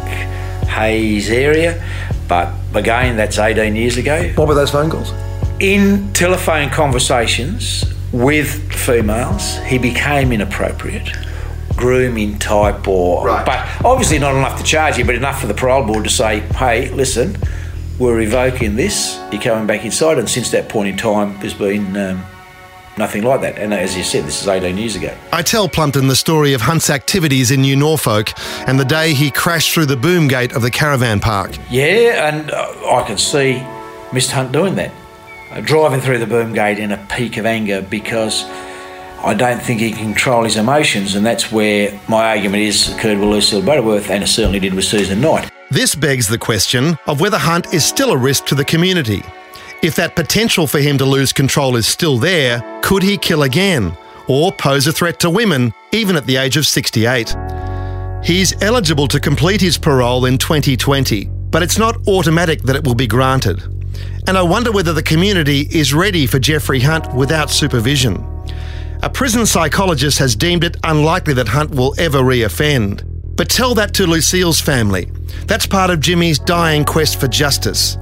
Hayes 0.68 1.30
area. 1.30 1.84
But 2.26 2.54
again, 2.74 3.16
that's 3.16 3.38
18 3.38 3.76
years 3.76 3.98
ago. 3.98 4.32
What 4.34 4.48
were 4.48 4.54
those 4.54 4.70
phone 4.70 4.88
calls? 4.90 5.12
In 5.60 6.10
telephone 6.14 6.70
conversations 6.70 7.84
with 8.12 8.72
females, 8.72 9.58
he 9.64 9.76
became 9.76 10.32
inappropriate, 10.32 11.10
grooming 11.76 12.38
type, 12.38 12.88
or 12.88 13.26
Right. 13.26 13.44
but 13.44 13.68
obviously 13.84 14.18
not 14.18 14.34
enough 14.34 14.56
to 14.58 14.64
charge 14.64 14.96
you, 14.96 15.04
but 15.04 15.14
enough 15.14 15.38
for 15.40 15.46
the 15.48 15.54
parole 15.54 15.84
board 15.84 16.04
to 16.04 16.10
say, 16.10 16.40
"Hey, 16.56 16.88
listen, 16.90 17.36
we're 17.98 18.16
revoking 18.16 18.76
this. 18.76 19.18
You're 19.32 19.42
coming 19.42 19.66
back 19.66 19.84
inside." 19.84 20.18
And 20.18 20.28
since 20.28 20.50
that 20.50 20.68
point 20.68 20.88
in 20.88 20.96
time, 20.96 21.38
there's 21.40 21.54
been 21.54 21.96
um, 21.96 22.24
nothing 22.96 23.22
like 23.22 23.40
that. 23.40 23.58
And 23.58 23.74
as 23.74 23.96
you 23.96 24.02
said, 24.02 24.24
this 24.24 24.40
is 24.40 24.48
18 24.48 24.76
years 24.76 24.96
ago. 24.96 25.14
I 25.32 25.42
tell 25.42 25.68
Plumpton 25.68 26.08
the 26.08 26.16
story 26.16 26.52
of 26.52 26.60
Hunt's 26.60 26.90
activities 26.90 27.50
in 27.50 27.62
New 27.62 27.76
Norfolk 27.76 28.32
and 28.68 28.78
the 28.78 28.84
day 28.84 29.14
he 29.14 29.30
crashed 29.30 29.72
through 29.72 29.86
the 29.86 29.96
boom 29.96 30.28
gate 30.28 30.52
of 30.52 30.62
the 30.62 30.70
caravan 30.70 31.20
park. 31.20 31.56
Yeah, 31.70 32.28
and 32.28 32.50
uh, 32.50 32.72
I 32.92 33.04
can 33.06 33.18
see 33.18 33.62
Mr. 34.10 34.32
Hunt 34.32 34.52
doing 34.52 34.74
that, 34.76 34.92
uh, 35.50 35.60
driving 35.60 36.00
through 36.00 36.18
the 36.18 36.26
boom 36.26 36.52
gate 36.52 36.78
in 36.78 36.92
a 36.92 36.98
peak 37.08 37.36
of 37.36 37.46
anger 37.46 37.82
because 37.82 38.44
I 39.24 39.34
don't 39.34 39.60
think 39.60 39.80
he 39.80 39.90
can 39.90 40.12
control 40.12 40.44
his 40.44 40.56
emotions, 40.56 41.14
and 41.14 41.24
that's 41.24 41.50
where 41.50 41.98
my 42.08 42.28
argument 42.28 42.62
is 42.62 42.94
occurred 42.94 43.18
with 43.18 43.28
Lucille 43.28 43.62
Butterworth, 43.62 44.10
and 44.10 44.22
it 44.22 44.26
certainly 44.26 44.60
did 44.60 44.74
with 44.74 44.84
Susan 44.84 45.20
Knight. 45.20 45.50
This 45.74 45.96
begs 45.96 46.28
the 46.28 46.38
question 46.38 46.96
of 47.08 47.20
whether 47.20 47.36
Hunt 47.36 47.74
is 47.74 47.84
still 47.84 48.12
a 48.12 48.16
risk 48.16 48.46
to 48.46 48.54
the 48.54 48.64
community. 48.64 49.24
If 49.82 49.96
that 49.96 50.14
potential 50.14 50.68
for 50.68 50.78
him 50.78 50.96
to 50.98 51.04
lose 51.04 51.32
control 51.32 51.74
is 51.74 51.84
still 51.84 52.16
there, 52.16 52.62
could 52.80 53.02
he 53.02 53.18
kill 53.18 53.42
again 53.42 53.98
or 54.28 54.52
pose 54.52 54.86
a 54.86 54.92
threat 54.92 55.18
to 55.18 55.30
women 55.30 55.74
even 55.90 56.14
at 56.14 56.26
the 56.26 56.36
age 56.36 56.56
of 56.56 56.64
68? 56.64 57.34
He's 58.22 58.54
eligible 58.62 59.08
to 59.08 59.18
complete 59.18 59.60
his 59.60 59.76
parole 59.76 60.26
in 60.26 60.38
2020, 60.38 61.24
but 61.50 61.64
it's 61.64 61.76
not 61.76 62.06
automatic 62.06 62.62
that 62.62 62.76
it 62.76 62.84
will 62.84 62.94
be 62.94 63.08
granted. 63.08 63.60
And 64.28 64.38
I 64.38 64.42
wonder 64.42 64.70
whether 64.70 64.92
the 64.92 65.02
community 65.02 65.62
is 65.72 65.92
ready 65.92 66.28
for 66.28 66.38
Jeffrey 66.38 66.78
Hunt 66.78 67.12
without 67.12 67.50
supervision. 67.50 68.24
A 69.02 69.10
prison 69.10 69.44
psychologist 69.44 70.20
has 70.20 70.36
deemed 70.36 70.62
it 70.62 70.76
unlikely 70.84 71.34
that 71.34 71.48
Hunt 71.48 71.72
will 71.72 71.96
ever 71.98 72.20
reoffend. 72.20 73.13
But 73.36 73.48
tell 73.48 73.74
that 73.74 73.94
to 73.94 74.06
Lucille's 74.06 74.60
family. 74.60 75.10
That's 75.46 75.66
part 75.66 75.90
of 75.90 76.00
Jimmy's 76.00 76.38
dying 76.38 76.84
quest 76.84 77.18
for 77.18 77.28
justice. 77.28 77.96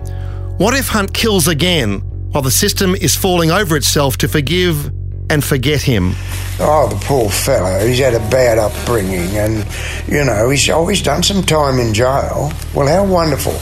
What 0.59 0.75
if 0.75 0.88
Hunt 0.88 1.14
kills 1.14 1.49
again 1.49 2.01
while 2.33 2.42
the 2.42 2.51
system 2.51 2.95
is 2.95 3.16
falling 3.16 3.51
over 3.51 3.77
itself 3.77 4.18
to 4.18 4.29
forgive 4.29 4.92
and 5.31 5.42
forget 5.42 5.81
him? 5.81 6.12
Oh, 6.61 6.88
the 6.88 7.01
poor 7.07 7.31
fellow. 7.31 7.85
He's 7.87 7.99
had 7.99 8.14
a 8.14 8.31
bad 8.31 8.59
upbringing 8.59 9.37
and, 9.38 9.66
you 10.07 10.25
know, 10.25 10.51
he's 10.51 10.68
oh, 10.68 10.77
always 10.77 11.03
done 11.03 11.23
some 11.23 11.42
time 11.42 11.79
in 11.79 11.95
jail. 11.95 12.53
Well, 12.75 12.87
how 12.87 13.11
wonderful. 13.11 13.59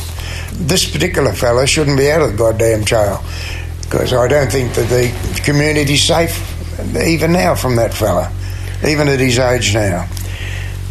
This 0.53 0.91
particular 0.91 1.33
fellow 1.33 1.65
shouldn't 1.67 1.97
be 1.97 2.11
out 2.11 2.23
of 2.23 2.33
the 2.33 2.37
goddamn 2.37 2.85
jail 2.85 3.23
because 3.83 4.13
I 4.13 4.29
don't 4.29 4.51
think 4.51 4.75
that 4.75 4.89
the 4.89 5.43
community's 5.43 6.03
safe 6.03 6.57
even 6.97 7.33
now 7.33 7.55
from 7.55 7.77
that 7.77 7.95
fella, 7.95 8.33
even 8.87 9.09
at 9.09 9.21
his 9.21 9.39
age 9.39 9.75
now. 9.75 10.09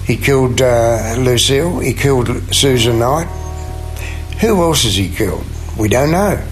He 0.10 0.18
killed 0.18 0.60
uh, 0.60 1.18
Lucille, 1.20 1.78
he 1.78 1.94
killed 1.94 2.30
Susan 2.52 2.98
Knight. 2.98 3.28
Who 4.42 4.60
else 4.64 4.84
has 4.84 4.96
he 4.96 5.08
killed? 5.08 5.46
We 5.78 5.88
don't 5.88 6.10
know. 6.10 6.44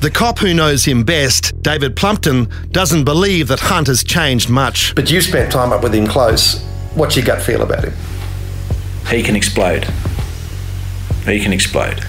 The 0.00 0.10
cop 0.10 0.38
who 0.38 0.54
knows 0.54 0.86
him 0.86 1.04
best, 1.04 1.52
David 1.60 1.94
Plumpton, 1.94 2.48
doesn't 2.70 3.04
believe 3.04 3.48
that 3.48 3.60
Hunt 3.60 3.88
has 3.88 4.02
changed 4.02 4.48
much. 4.48 4.94
But 4.94 5.10
you 5.10 5.20
spent 5.20 5.52
time 5.52 5.74
up 5.74 5.82
with 5.82 5.94
him 5.94 6.06
close. 6.06 6.62
What's 6.94 7.14
your 7.14 7.26
gut 7.26 7.42
feel 7.42 7.60
about 7.60 7.84
him? 7.84 7.92
He 9.08 9.22
can 9.22 9.36
explode. 9.36 9.84
He 11.26 11.38
can 11.38 11.52
explode. 11.52 12.02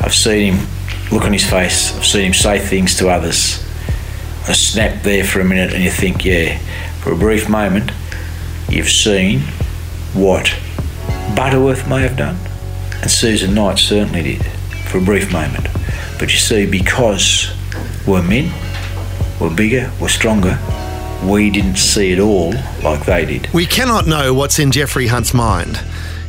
I've 0.00 0.12
seen 0.12 0.54
him 0.54 0.66
look 1.12 1.22
on 1.22 1.32
his 1.32 1.48
face, 1.48 1.96
I've 1.96 2.04
seen 2.04 2.24
him 2.24 2.34
say 2.34 2.58
things 2.58 2.96
to 2.96 3.10
others. 3.10 3.64
A 4.48 4.54
snap 4.54 5.04
there 5.04 5.22
for 5.22 5.38
a 5.38 5.44
minute, 5.44 5.72
and 5.72 5.84
you 5.84 5.90
think, 5.92 6.24
yeah, 6.24 6.58
for 6.98 7.12
a 7.12 7.16
brief 7.16 7.48
moment, 7.48 7.92
you've 8.72 8.90
seen 8.90 9.40
what 10.14 10.56
Butterworth 11.36 11.88
may 11.88 12.02
have 12.02 12.16
done, 12.16 12.36
and 13.00 13.10
Susan 13.10 13.54
Knight 13.54 13.78
certainly 13.78 14.22
did, 14.22 14.44
for 14.88 14.98
a 14.98 15.00
brief 15.00 15.32
moment. 15.32 15.68
But 16.18 16.32
you 16.32 16.38
see, 16.38 16.66
because 16.66 17.52
we're 18.06 18.22
men, 18.22 18.52
we're 19.40 19.54
bigger, 19.54 19.90
we're 20.00 20.08
stronger, 20.08 20.58
we 21.24 21.50
didn't 21.50 21.76
see 21.76 22.12
it 22.12 22.18
all 22.18 22.52
like 22.82 23.04
they 23.04 23.24
did. 23.24 23.52
We 23.52 23.66
cannot 23.66 24.06
know 24.06 24.34
what's 24.34 24.58
in 24.58 24.70
Jeffrey 24.70 25.06
Hunt's 25.06 25.34
mind. 25.34 25.80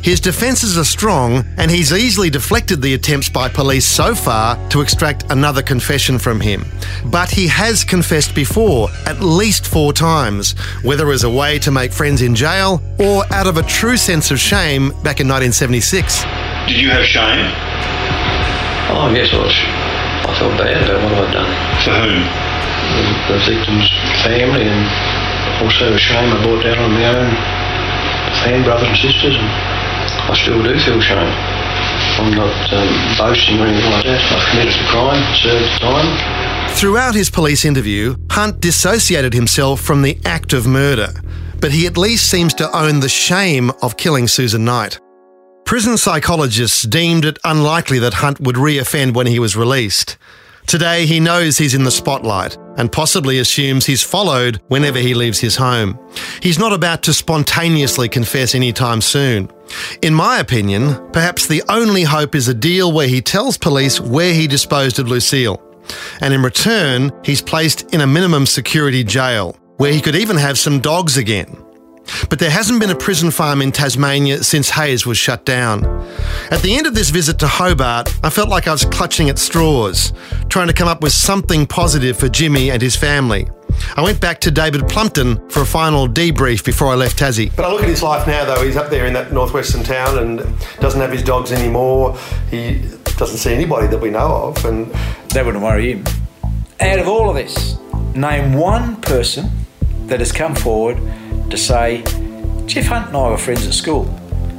His 0.04 0.20
defences 0.20 0.76
are 0.76 0.84
strong, 0.84 1.46
and 1.56 1.70
he's 1.70 1.90
easily 1.90 2.28
deflected 2.28 2.82
the 2.82 2.92
attempts 2.92 3.30
by 3.30 3.48
police 3.48 3.86
so 3.86 4.14
far 4.14 4.58
to 4.68 4.82
extract 4.82 5.24
another 5.30 5.62
confession 5.62 6.18
from 6.18 6.42
him. 6.42 6.66
But 7.06 7.30
he 7.30 7.48
has 7.48 7.84
confessed 7.84 8.34
before, 8.34 8.90
at 9.06 9.22
least 9.22 9.66
four 9.66 9.94
times, 9.94 10.52
whether 10.82 11.10
as 11.10 11.24
a 11.24 11.30
way 11.30 11.58
to 11.60 11.70
make 11.70 11.90
friends 11.90 12.20
in 12.20 12.34
jail 12.34 12.82
or 13.00 13.24
out 13.32 13.46
of 13.46 13.56
a 13.56 13.62
true 13.62 13.96
sense 13.96 14.30
of 14.30 14.38
shame 14.38 14.90
back 15.00 15.24
in 15.24 15.26
1976. 15.26 16.20
Did 16.68 16.76
you 16.76 16.90
have 16.90 17.06
shame? 17.06 17.48
Oh, 18.92 19.08
yes, 19.08 19.32
I 19.32 19.40
was. 19.40 19.56
I 19.56 20.36
felt 20.38 20.58
bad 20.60 20.84
about 20.84 21.00
what 21.00 21.16
I'd 21.16 21.32
done. 21.32 21.52
For 21.80 21.96
whom? 21.96 22.20
The, 22.92 23.04
the 23.32 23.38
victim's 23.48 23.88
family 24.20 24.68
and 24.68 24.84
also 25.64 25.94
a 25.94 25.98
shame 25.98 26.28
I 26.28 26.44
brought 26.44 26.62
down 26.62 26.76
on 26.76 26.92
my 26.92 27.08
own 27.08 27.32
fan 28.44 28.64
brothers 28.64 28.88
and 28.88 28.98
sisters 28.98 29.36
and 29.40 29.73
I 30.26 30.34
still 30.42 30.62
do 30.62 30.72
feel 30.80 31.00
shame. 31.00 31.34
I'm 32.16 32.34
not 32.34 32.72
um, 32.72 33.18
boasting 33.18 33.60
or 33.60 33.66
anything 33.66 33.90
like 33.90 34.04
that. 34.04 34.20
I've 34.32 34.50
committed 34.50 34.74
a 34.74 34.88
crime, 34.88 35.22
served 35.36 35.80
time. 35.80 36.70
Throughout 36.70 37.14
his 37.14 37.30
police 37.30 37.64
interview, 37.64 38.16
Hunt 38.30 38.60
dissociated 38.60 39.34
himself 39.34 39.80
from 39.80 40.02
the 40.02 40.18
act 40.24 40.52
of 40.52 40.66
murder, 40.66 41.08
but 41.60 41.72
he 41.72 41.86
at 41.86 41.96
least 41.96 42.30
seems 42.30 42.54
to 42.54 42.76
own 42.76 43.00
the 43.00 43.08
shame 43.08 43.70
of 43.82 43.96
killing 43.96 44.26
Susan 44.26 44.64
Knight. 44.64 44.98
Prison 45.64 45.96
psychologists 45.96 46.82
deemed 46.82 47.24
it 47.24 47.38
unlikely 47.44 47.98
that 47.98 48.14
Hunt 48.14 48.40
would 48.40 48.56
reoffend 48.56 49.14
when 49.14 49.26
he 49.26 49.38
was 49.38 49.56
released. 49.56 50.16
Today, 50.66 51.06
he 51.06 51.20
knows 51.20 51.58
he's 51.58 51.74
in 51.74 51.84
the 51.84 51.90
spotlight 51.90 52.56
and 52.76 52.90
possibly 52.90 53.38
assumes 53.38 53.86
he's 53.86 54.02
followed 54.02 54.60
whenever 54.68 54.98
he 54.98 55.14
leaves 55.14 55.38
his 55.38 55.56
home. 55.56 55.98
He's 56.42 56.58
not 56.58 56.72
about 56.72 57.02
to 57.04 57.14
spontaneously 57.14 58.08
confess 58.08 58.54
anytime 58.54 59.00
soon. 59.00 59.50
In 60.02 60.14
my 60.14 60.38
opinion, 60.38 60.94
perhaps 61.12 61.46
the 61.46 61.62
only 61.68 62.02
hope 62.02 62.34
is 62.34 62.48
a 62.48 62.54
deal 62.54 62.92
where 62.92 63.08
he 63.08 63.20
tells 63.20 63.56
police 63.56 64.00
where 64.00 64.34
he 64.34 64.46
disposed 64.46 64.98
of 64.98 65.08
Lucille. 65.08 65.62
And 66.20 66.32
in 66.32 66.42
return, 66.42 67.12
he's 67.24 67.42
placed 67.42 67.94
in 67.94 68.00
a 68.00 68.06
minimum 68.06 68.46
security 68.46 69.04
jail, 69.04 69.56
where 69.76 69.92
he 69.92 70.00
could 70.00 70.16
even 70.16 70.36
have 70.36 70.58
some 70.58 70.80
dogs 70.80 71.16
again. 71.16 71.63
But 72.28 72.38
there 72.38 72.50
hasn't 72.50 72.80
been 72.80 72.90
a 72.90 72.96
prison 72.96 73.30
farm 73.30 73.62
in 73.62 73.72
Tasmania 73.72 74.42
since 74.42 74.70
Hayes 74.70 75.06
was 75.06 75.18
shut 75.18 75.44
down. 75.44 75.84
At 76.50 76.62
the 76.62 76.76
end 76.76 76.86
of 76.86 76.94
this 76.94 77.10
visit 77.10 77.38
to 77.40 77.46
Hobart, 77.46 78.14
I 78.22 78.30
felt 78.30 78.48
like 78.48 78.68
I 78.68 78.72
was 78.72 78.84
clutching 78.84 79.28
at 79.30 79.38
straws, 79.38 80.12
trying 80.48 80.68
to 80.68 80.72
come 80.72 80.88
up 80.88 81.02
with 81.02 81.12
something 81.12 81.66
positive 81.66 82.16
for 82.16 82.28
Jimmy 82.28 82.70
and 82.70 82.80
his 82.82 82.96
family. 82.96 83.48
I 83.96 84.02
went 84.02 84.20
back 84.20 84.40
to 84.42 84.50
David 84.50 84.86
Plumpton 84.88 85.48
for 85.48 85.62
a 85.62 85.66
final 85.66 86.06
debrief 86.06 86.64
before 86.64 86.88
I 86.88 86.94
left 86.94 87.18
Tassie. 87.18 87.54
But 87.56 87.64
I 87.64 87.72
look 87.72 87.82
at 87.82 87.88
his 87.88 88.02
life 88.02 88.26
now, 88.26 88.44
though. 88.44 88.64
He's 88.64 88.76
up 88.76 88.90
there 88.90 89.06
in 89.06 89.12
that 89.14 89.32
northwestern 89.32 89.82
town 89.82 90.18
and 90.18 90.38
doesn't 90.80 91.00
have 91.00 91.10
his 91.10 91.22
dogs 91.22 91.52
anymore. 91.52 92.16
He 92.50 92.82
doesn't 93.16 93.38
see 93.38 93.52
anybody 93.52 93.86
that 93.88 94.00
we 94.00 94.10
know 94.10 94.48
of, 94.48 94.64
and 94.64 94.92
That 95.30 95.44
wouldn't 95.44 95.64
worry 95.64 95.92
him. 95.92 96.04
Out 96.80 96.98
of 96.98 97.08
all 97.08 97.28
of 97.28 97.34
this, 97.34 97.76
name 98.14 98.52
one 98.54 99.00
person 99.00 99.50
that 100.06 100.20
has 100.20 100.30
come 100.30 100.54
forward 100.54 100.96
to 101.50 101.56
say, 101.56 102.02
Jeff 102.66 102.86
Hunt 102.86 103.08
and 103.08 103.16
I 103.16 103.30
were 103.30 103.38
friends 103.38 103.66
at 103.66 103.74
school. 103.74 104.04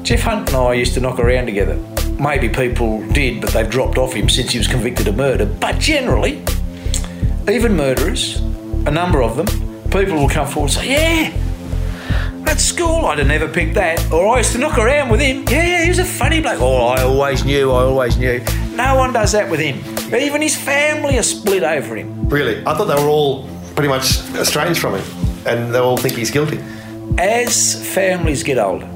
Jeff 0.04 0.22
Hunt 0.22 0.50
and 0.50 0.58
I 0.58 0.74
used 0.74 0.94
to 0.94 1.00
knock 1.00 1.20
around 1.20 1.46
together. 1.48 1.76
Maybe 2.20 2.48
people 2.48 3.06
did, 3.10 3.42
but 3.42 3.52
they've 3.52 3.70
dropped 3.70 3.98
off 3.98 4.14
him 4.14 4.30
since 4.30 4.52
he 4.52 4.58
was 4.58 4.68
convicted 4.68 5.08
of 5.08 5.16
murder. 5.18 5.46
But 5.46 5.80
generally, 5.80 6.44
even 7.50 7.76
murderers, 7.76 8.40
a 8.86 8.92
number 8.92 9.22
of 9.22 9.36
them, 9.36 9.48
people 9.90 10.16
will 10.16 10.30
come 10.30 10.48
forward 10.48 10.72
and 10.72 10.80
say, 10.80 10.92
Yeah, 10.92 11.32
at 12.48 12.60
school 12.60 13.06
I'd 13.08 13.18
have 13.18 13.28
never 13.28 13.48
picked 13.48 13.74
that. 13.76 14.12
Or 14.12 14.36
I 14.36 14.38
used 14.38 14.52
to 14.54 14.58
knock 14.60 14.78
around 14.78 15.10
with 15.10 15.20
him. 15.20 15.44
Yeah, 15.50 15.66
yeah, 15.66 15.84
he 15.84 15.90
was 15.90 16.00
a 16.00 16.06
funny 16.06 16.40
bloke. 16.42 16.62
Oh, 16.62 16.88
I 16.88 17.02
always 17.02 17.44
knew, 17.44 17.72
I 17.72 17.84
always 17.84 18.18
knew. 18.18 18.42
No 18.74 18.96
one 18.96 19.12
does 19.12 19.32
that 19.34 19.50
with 19.50 19.60
him. 19.60 19.78
Even 20.14 20.42
his 20.42 20.56
family 20.56 21.18
are 21.18 21.24
split 21.24 21.64
over 21.64 21.96
him. 21.96 22.30
really, 22.30 22.62
I 22.66 22.76
thought 22.76 22.86
they 22.86 22.96
were 22.96 23.10
all 23.10 23.50
pretty 23.74 23.90
much 23.90 24.20
estranged 24.36 24.80
from 24.80 24.96
him, 24.96 25.04
and 25.46 25.74
they 25.74 25.80
all 25.80 25.98
think 25.98 26.16
he's 26.16 26.32
guilty. 26.32 26.60
As 27.18 27.94
families 27.94 28.44
get 28.44 28.58
older, 28.58 28.88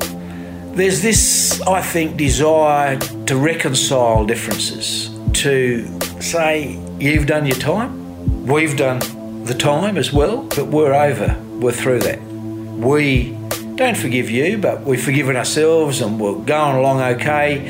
there's 0.74 1.02
this, 1.02 1.62
I 1.62 1.82
think, 1.82 2.18
desire 2.18 2.98
to 2.98 3.36
reconcile 3.36 4.26
differences, 4.26 5.10
to 5.42 5.86
say, 6.22 6.80
you've 7.00 7.28
done 7.28 7.46
your 7.46 7.58
time, 7.58 8.46
we've 8.46 8.78
done 8.78 9.00
the 9.46 9.56
time 9.56 9.98
as 9.98 10.14
well, 10.14 10.44
but 10.44 10.68
we're 10.68 10.94
over, 10.94 11.36
we're 11.60 11.72
through 11.72 12.00
that. 12.00 12.22
We 12.22 13.38
don't 13.76 13.98
forgive 13.98 14.30
you, 14.30 14.58
but 14.58 14.84
we've 14.84 15.02
forgiven 15.02 15.36
ourselves 15.36 16.02
and 16.02 16.20
we're 16.20 16.36
going 16.36 16.76
along 16.76 17.02
okay. 17.02 17.70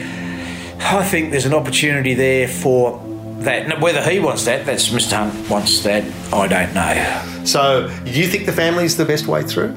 I 0.80 1.04
think 1.04 1.32
there's 1.32 1.46
an 1.46 1.54
opportunity 1.54 2.14
there 2.14 2.48
for 2.48 3.00
that. 3.44 3.68
Now, 3.68 3.80
Whether 3.80 4.02
he 4.02 4.20
wants 4.20 4.46
that, 4.46 4.66
that's 4.66 4.90
Mr. 4.90 5.18
Hunt 5.18 5.50
wants 5.50 5.84
that, 5.84 6.04
I 6.34 6.48
don't 6.48 6.74
know. 6.74 7.46
So, 7.46 7.90
do 8.06 8.12
you 8.12 8.28
think 8.28 8.46
the 8.46 8.52
family's 8.52 8.98
the 8.98 9.06
best 9.06 9.28
way 9.28 9.44
through? 9.44 9.72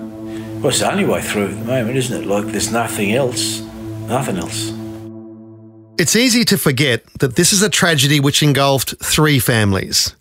Well, 0.61 0.68
it's 0.68 0.81
the 0.81 0.90
only 0.90 1.05
way 1.05 1.22
through 1.22 1.48
at 1.48 1.59
the 1.59 1.64
moment, 1.64 1.96
isn't 1.96 2.22
it? 2.22 2.27
Like, 2.27 2.46
there's 2.46 2.70
nothing 2.70 3.12
else. 3.12 3.61
Nothing 4.09 4.38
else. 4.38 4.72
It's 5.98 6.16
easy 6.16 6.44
to 6.46 6.59
forget 6.59 7.05
that 7.20 7.37
this 7.37 7.53
is 7.53 7.62
a 7.62 7.68
tragedy 7.70 8.20
which 8.20 8.42
engulfed 8.42 8.94
three 9.03 9.38
families. 9.38 10.14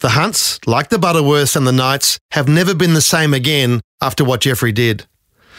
The 0.00 0.10
Hunts, 0.10 0.60
like 0.66 0.90
the 0.90 0.96
Butterworths 0.96 1.56
and 1.56 1.66
the 1.66 1.72
Knights, 1.72 2.18
have 2.32 2.48
never 2.48 2.74
been 2.74 2.94
the 2.94 3.00
same 3.00 3.34
again 3.34 3.80
after 4.00 4.24
what 4.24 4.42
Jeffrey 4.42 4.70
did. 4.70 5.06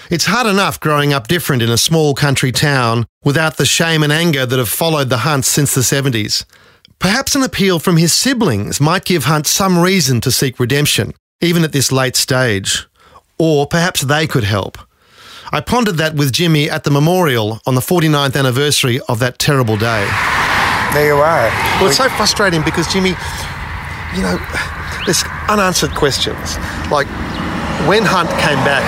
It's 0.10 0.26
hard 0.26 0.48
enough 0.48 0.80
growing 0.80 1.14
up 1.14 1.28
different 1.28 1.62
in 1.62 1.70
a 1.70 1.78
small 1.78 2.14
country 2.14 2.52
town 2.52 3.06
without 3.24 3.58
the 3.58 3.66
shame 3.66 4.02
and 4.02 4.14
anger 4.14 4.46
that 4.46 4.58
have 4.58 4.70
followed 4.70 5.10
the 5.10 5.20
Hunts 5.20 5.48
since 5.48 5.76
the 5.76 5.82
70s. 5.82 6.46
Perhaps 7.00 7.34
an 7.34 7.44
appeal 7.44 7.80
from 7.80 7.96
his 7.96 8.12
siblings 8.12 8.82
might 8.82 9.06
give 9.06 9.24
Hunt 9.24 9.48
some 9.48 9.80
reason 9.80 10.20
to 10.20 10.32
seek 10.32 10.60
redemption, 10.60 11.14
even 11.40 11.64
at 11.64 11.72
this 11.72 11.94
late 11.94 12.18
stage. 12.18 12.88
Or 13.38 13.66
perhaps 13.66 14.02
they 14.02 14.28
could 14.28 14.44
help. 14.44 14.78
I 15.54 15.62
pondered 15.62 15.96
that 15.96 16.16
with 16.16 16.34
Jimmy 16.34 16.70
at 16.70 16.84
the 16.84 16.92
memorial 16.92 17.62
on 17.66 17.76
the 17.76 17.82
49th 17.82 18.36
anniversary 18.38 19.00
of 19.08 19.20
that 19.20 19.40
terrible 19.40 19.78
day. 19.78 20.04
There 20.94 21.08
you 21.08 21.16
are. 21.16 21.48
Well, 21.80 21.88
it's 21.88 21.98
so 21.98 22.10
frustrating 22.10 22.64
because 22.64 22.92
Jimmy, 22.92 23.16
you 24.14 24.22
know, 24.22 24.38
there's 25.06 25.24
unanswered 25.48 25.96
questions. 25.96 26.58
Like 26.92 27.08
when 27.88 28.04
Hunt 28.04 28.30
came 28.44 28.60
back, 28.68 28.84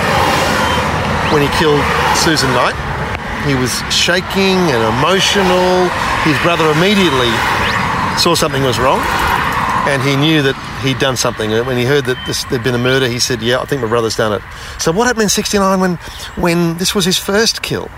when 1.32 1.40
he 1.40 1.48
killed 1.56 1.80
Susan 2.20 2.52
Knight, 2.52 2.76
he 3.48 3.56
was 3.56 3.72
shaking 3.88 4.60
and 4.68 4.82
emotional. 5.00 5.88
His 6.28 6.36
brother 6.44 6.68
immediately 6.76 7.32
saw 8.18 8.34
something 8.34 8.62
was 8.62 8.78
wrong, 8.78 9.00
and 9.88 10.02
he 10.02 10.16
knew 10.16 10.42
that 10.42 10.56
he'd 10.82 10.98
done 10.98 11.16
something. 11.16 11.50
When 11.66 11.76
he 11.76 11.84
heard 11.84 12.04
that 12.06 12.16
this, 12.26 12.44
there'd 12.44 12.62
been 12.62 12.74
a 12.74 12.78
murder, 12.78 13.08
he 13.08 13.18
said, 13.18 13.42
"Yeah, 13.42 13.60
I 13.60 13.64
think 13.64 13.82
my 13.82 13.88
brother's 13.88 14.16
done 14.16 14.32
it." 14.32 14.42
So 14.78 14.92
what 14.92 15.06
happened 15.06 15.24
in 15.24 15.28
'69 15.28 15.80
when 15.80 15.96
when 16.36 16.78
this 16.78 16.94
was 16.94 17.04
his 17.04 17.18
first 17.18 17.62
kill? 17.62 17.90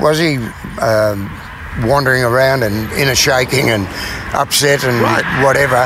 Was 0.00 0.18
he 0.18 0.36
um, 0.80 1.30
wandering 1.82 2.24
around 2.24 2.62
and 2.62 2.90
inner 2.92 3.14
shaking 3.14 3.70
and 3.70 3.86
upset 4.34 4.84
and 4.84 5.02
whatever? 5.44 5.76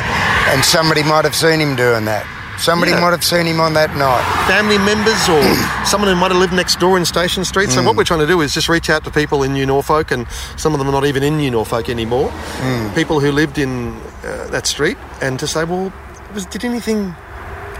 And 0.50 0.64
somebody 0.64 1.02
might 1.02 1.24
have 1.24 1.34
seen 1.34 1.60
him 1.60 1.76
doing 1.76 2.04
that. 2.04 2.26
Somebody 2.58 2.92
Yeah. 2.92 3.00
might 3.00 3.10
have 3.10 3.24
seen 3.24 3.46
him 3.46 3.60
on 3.60 3.72
that 3.74 3.94
night. 3.96 4.24
family 4.46 4.78
members 4.78 5.28
or 5.28 5.42
someone 5.86 6.10
who 6.10 6.16
might 6.16 6.30
have 6.32 6.40
lived 6.40 6.52
next 6.52 6.78
door 6.80 6.96
in 6.98 7.04
Station 7.04 7.44
Street. 7.44 7.70
So 7.70 7.80
Mm. 7.80 7.86
what 7.86 7.96
we're 7.96 8.04
trying 8.04 8.20
to 8.20 8.26
do 8.26 8.40
is 8.40 8.52
just 8.52 8.68
reach 8.68 8.90
out 8.90 9.04
to 9.04 9.10
people 9.10 9.42
in 9.42 9.52
New 9.52 9.66
Norfolk, 9.66 10.10
and 10.10 10.26
some 10.56 10.72
of 10.74 10.78
them 10.78 10.88
are 10.88 10.92
not 10.92 11.04
even 11.06 11.22
in 11.22 11.36
New 11.36 11.50
Norfolk 11.50 11.88
anymore. 11.88 12.30
Mm. 12.62 12.94
People 12.94 13.20
who 13.20 13.30
lived 13.32 13.58
in 13.58 13.96
uh, 14.24 14.50
that 14.50 14.66
street, 14.66 14.96
and 15.22 15.38
to 15.38 15.46
say, 15.46 15.64
well, 15.64 15.92
was, 16.34 16.44
did 16.46 16.64
anything 16.64 17.14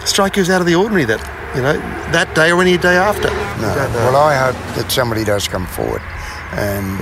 strike 0.05 0.37
you 0.37 0.43
as 0.43 0.49
out 0.51 0.61
of 0.61 0.67
the 0.67 0.75
ordinary 0.77 1.05
that 1.05 1.21
you 1.57 1.61
know 1.63 1.73
that 2.13 2.33
day 2.35 2.53
or 2.53 2.61
any 2.63 2.77
day 2.79 2.97
after? 2.97 3.29
No. 3.61 3.69
Well, 3.95 4.17
I 4.17 4.35
hope 4.37 4.57
that 4.77 4.93
somebody 4.93 5.25
does 5.25 5.49
come 5.49 5.67
forward 5.67 6.01
and 6.53 7.01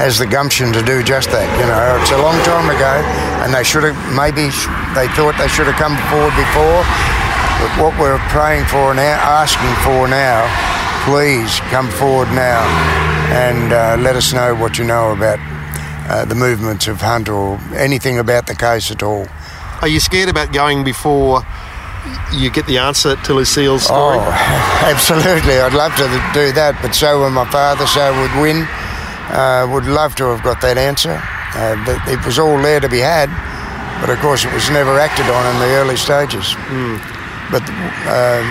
has 0.00 0.16
the 0.16 0.26
gumption 0.26 0.72
to 0.72 0.80
do 0.80 1.04
just 1.04 1.28
that. 1.28 1.44
You 1.60 1.68
know, 1.68 2.00
it's 2.00 2.08
a 2.08 2.16
long 2.24 2.40
time 2.48 2.72
ago, 2.72 3.04
and 3.44 3.52
they 3.52 3.60
should 3.60 3.84
have 3.84 3.98
maybe 4.16 4.48
they 4.96 5.04
thought 5.12 5.36
they 5.36 5.52
should 5.52 5.68
have 5.68 5.76
come 5.76 5.92
forward 6.08 6.32
before. 6.40 6.80
But 7.60 7.70
what 7.76 7.92
we're 8.00 8.22
praying 8.32 8.64
for 8.72 8.96
now, 8.96 9.20
asking 9.20 9.76
for 9.84 10.08
now, 10.08 10.48
please 11.04 11.60
come 11.68 11.92
forward 12.00 12.32
now 12.32 12.64
and 13.28 13.76
uh, 13.76 14.00
let 14.00 14.16
us 14.16 14.32
know 14.32 14.56
what 14.56 14.78
you 14.80 14.84
know 14.84 15.12
about 15.12 15.36
uh, 16.08 16.24
the 16.24 16.34
movements 16.34 16.88
of 16.88 17.02
Hunt 17.02 17.28
or 17.28 17.60
anything 17.76 18.18
about 18.18 18.46
the 18.46 18.56
case 18.56 18.90
at 18.90 19.02
all. 19.02 19.28
Are 19.82 19.88
you 19.88 20.00
scared 20.00 20.30
about 20.30 20.52
going 20.52 20.82
before 20.82 21.42
you 22.32 22.48
get 22.48 22.66
the 22.66 22.78
answer 22.78 23.16
to 23.16 23.34
Lucille's 23.34 23.84
story? 23.84 24.16
Oh, 24.16 24.24
absolutely. 24.88 25.60
I'd 25.60 25.74
love 25.76 25.92
to 25.96 26.08
do 26.32 26.52
that, 26.52 26.80
but 26.80 26.94
so 26.94 27.20
would 27.20 27.30
my 27.36 27.44
father, 27.50 27.86
so 27.86 28.08
would 28.16 28.40
Win. 28.40 28.66
Uh, 29.30 29.68
would 29.70 29.86
love 29.86 30.14
to 30.16 30.24
have 30.24 30.42
got 30.42 30.60
that 30.60 30.76
answer. 30.76 31.14
Uh, 31.54 31.74
but 31.86 31.98
it 32.06 32.18
was 32.26 32.38
all 32.38 32.60
there 32.62 32.80
to 32.80 32.88
be 32.88 32.98
had, 32.98 33.30
but 34.00 34.10
of 34.10 34.18
course 34.18 34.44
it 34.44 34.52
was 34.54 34.70
never 34.70 34.98
acted 34.98 35.26
on 35.26 35.42
in 35.54 35.56
the 35.58 35.70
early 35.78 35.96
stages. 35.96 36.54
But 37.50 37.62
uh, 38.06 38.42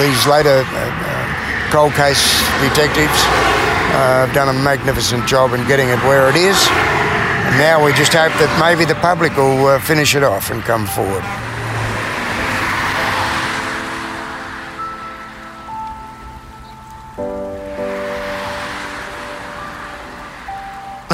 these 0.00 0.20
later 0.26 0.64
uh, 0.64 0.72
uh, 0.72 1.24
cold 1.72 1.92
case 1.92 2.20
detectives 2.60 3.20
uh, 3.96 4.24
have 4.24 4.32
done 4.32 4.48
a 4.48 4.56
magnificent 4.64 5.26
job 5.28 5.52
in 5.52 5.66
getting 5.68 5.88
it 5.88 6.00
where 6.04 6.28
it 6.28 6.36
is. 6.36 6.56
And 7.48 7.56
now 7.56 7.84
we 7.84 7.92
just 7.92 8.12
hope 8.12 8.32
that 8.40 8.52
maybe 8.60 8.84
the 8.84 8.96
public 9.00 9.36
will 9.36 9.78
finish 9.80 10.14
it 10.14 10.22
off 10.22 10.50
and 10.50 10.62
come 10.62 10.86
forward. 10.86 11.24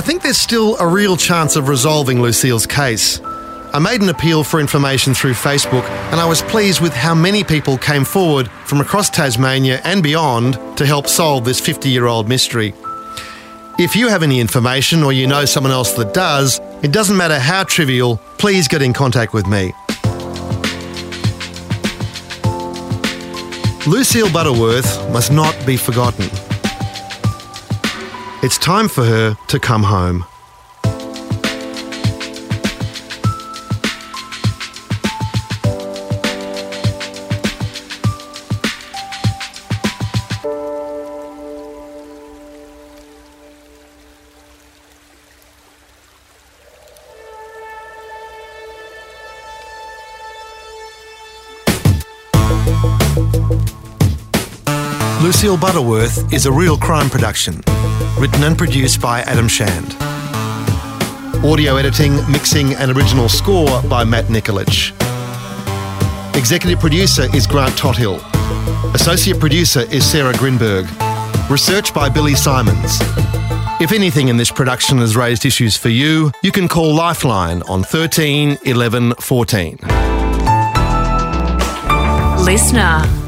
Think 0.05 0.21
there's 0.21 0.37
still 0.37 0.77
a 0.81 0.87
real 0.87 1.17
chance 1.17 1.57
of 1.57 1.67
resolving 1.67 2.21
Lucille's 2.21 2.67
case. 2.67 3.23
I 3.73 3.79
made 3.79 4.03
an 4.03 4.11
appeal 4.11 4.45
for 4.45 4.61
information 4.61 5.15
through 5.15 5.33
Facebook, 5.33 5.83
and 6.13 6.21
I 6.21 6.27
was 6.27 6.43
pleased 6.43 6.83
with 6.83 6.93
how 6.93 7.15
many 7.15 7.43
people 7.43 7.79
came 7.79 8.05
forward 8.05 8.51
from 8.67 8.83
across 8.83 9.09
Tasmania 9.09 9.81
and 9.83 10.03
beyond 10.03 10.59
to 10.77 10.85
help 10.85 11.07
solve 11.07 11.47
this 11.47 11.59
50 11.59 11.89
year 11.89 12.05
old 12.05 12.29
mystery. 12.29 12.75
If 13.79 13.97
you 13.97 14.09
have 14.09 14.23
any 14.23 14.41
information 14.41 15.03
or 15.03 15.15
you 15.15 15.27
know 15.27 15.47
someone 15.47 15.73
else 15.73 15.95
that 15.95 16.13
does, 16.13 16.61
it 16.83 16.93
doesn't 16.93 17.17
matter 17.17 17.39
how 17.39 17.65
trivial, 17.65 18.19
please 18.37 18.69
get 18.69 18.83
in 18.83 18.93
contact 18.93 19.33
with 19.33 19.47
me. 19.47 19.73
Lucille 23.87 24.31
Butterworth 24.31 25.11
must 25.13 25.33
not 25.33 25.57
be 25.65 25.79
forgotten. 25.79 26.44
It's 28.45 28.59
time 28.59 28.89
for 28.89 29.07
her 29.07 29.39
to 29.49 29.59
come 29.59 29.85
home. 29.85 30.27
Lucille 55.45 55.61
Butterworth 55.61 56.33
is 56.33 56.47
a 56.47 56.53
real 56.53 56.79
crime 56.79 57.11
production, 57.11 57.61
written 58.19 58.45
and 58.45 58.57
produced 58.57 58.99
by 58.99 59.21
Adam 59.25 59.47
Shand. 59.47 59.95
Audio 61.45 61.77
editing, 61.77 62.15
mixing, 62.33 62.73
and 62.73 62.91
original 62.97 63.29
score 63.29 63.83
by 63.83 64.05
Matt 64.05 64.25
Nikolic. 64.29 64.95
Executive 66.35 66.81
producer 66.81 67.27
is 67.37 67.47
Grant 67.47 67.77
Tothill. 67.77 68.23
Associate 68.95 69.39
producer 69.39 69.81
is 69.93 70.11
Sarah 70.11 70.33
Grinberg. 70.33 70.89
Research 71.51 71.93
by 71.93 72.09
Billy 72.09 72.35
Simons. 72.35 72.97
If 73.83 73.93
anything 73.93 74.29
in 74.29 74.39
this 74.39 74.51
production 74.51 74.97
has 74.97 75.15
raised 75.15 75.45
issues 75.45 75.77
for 75.77 75.91
you, 75.91 76.33
you 76.43 76.53
can 76.53 76.69
call 76.69 76.95
Lifeline 76.95 77.61
on 77.65 77.83
13 77.83 78.61
11 78.65 79.13
14. 79.17 79.79
Listener. 82.47 83.25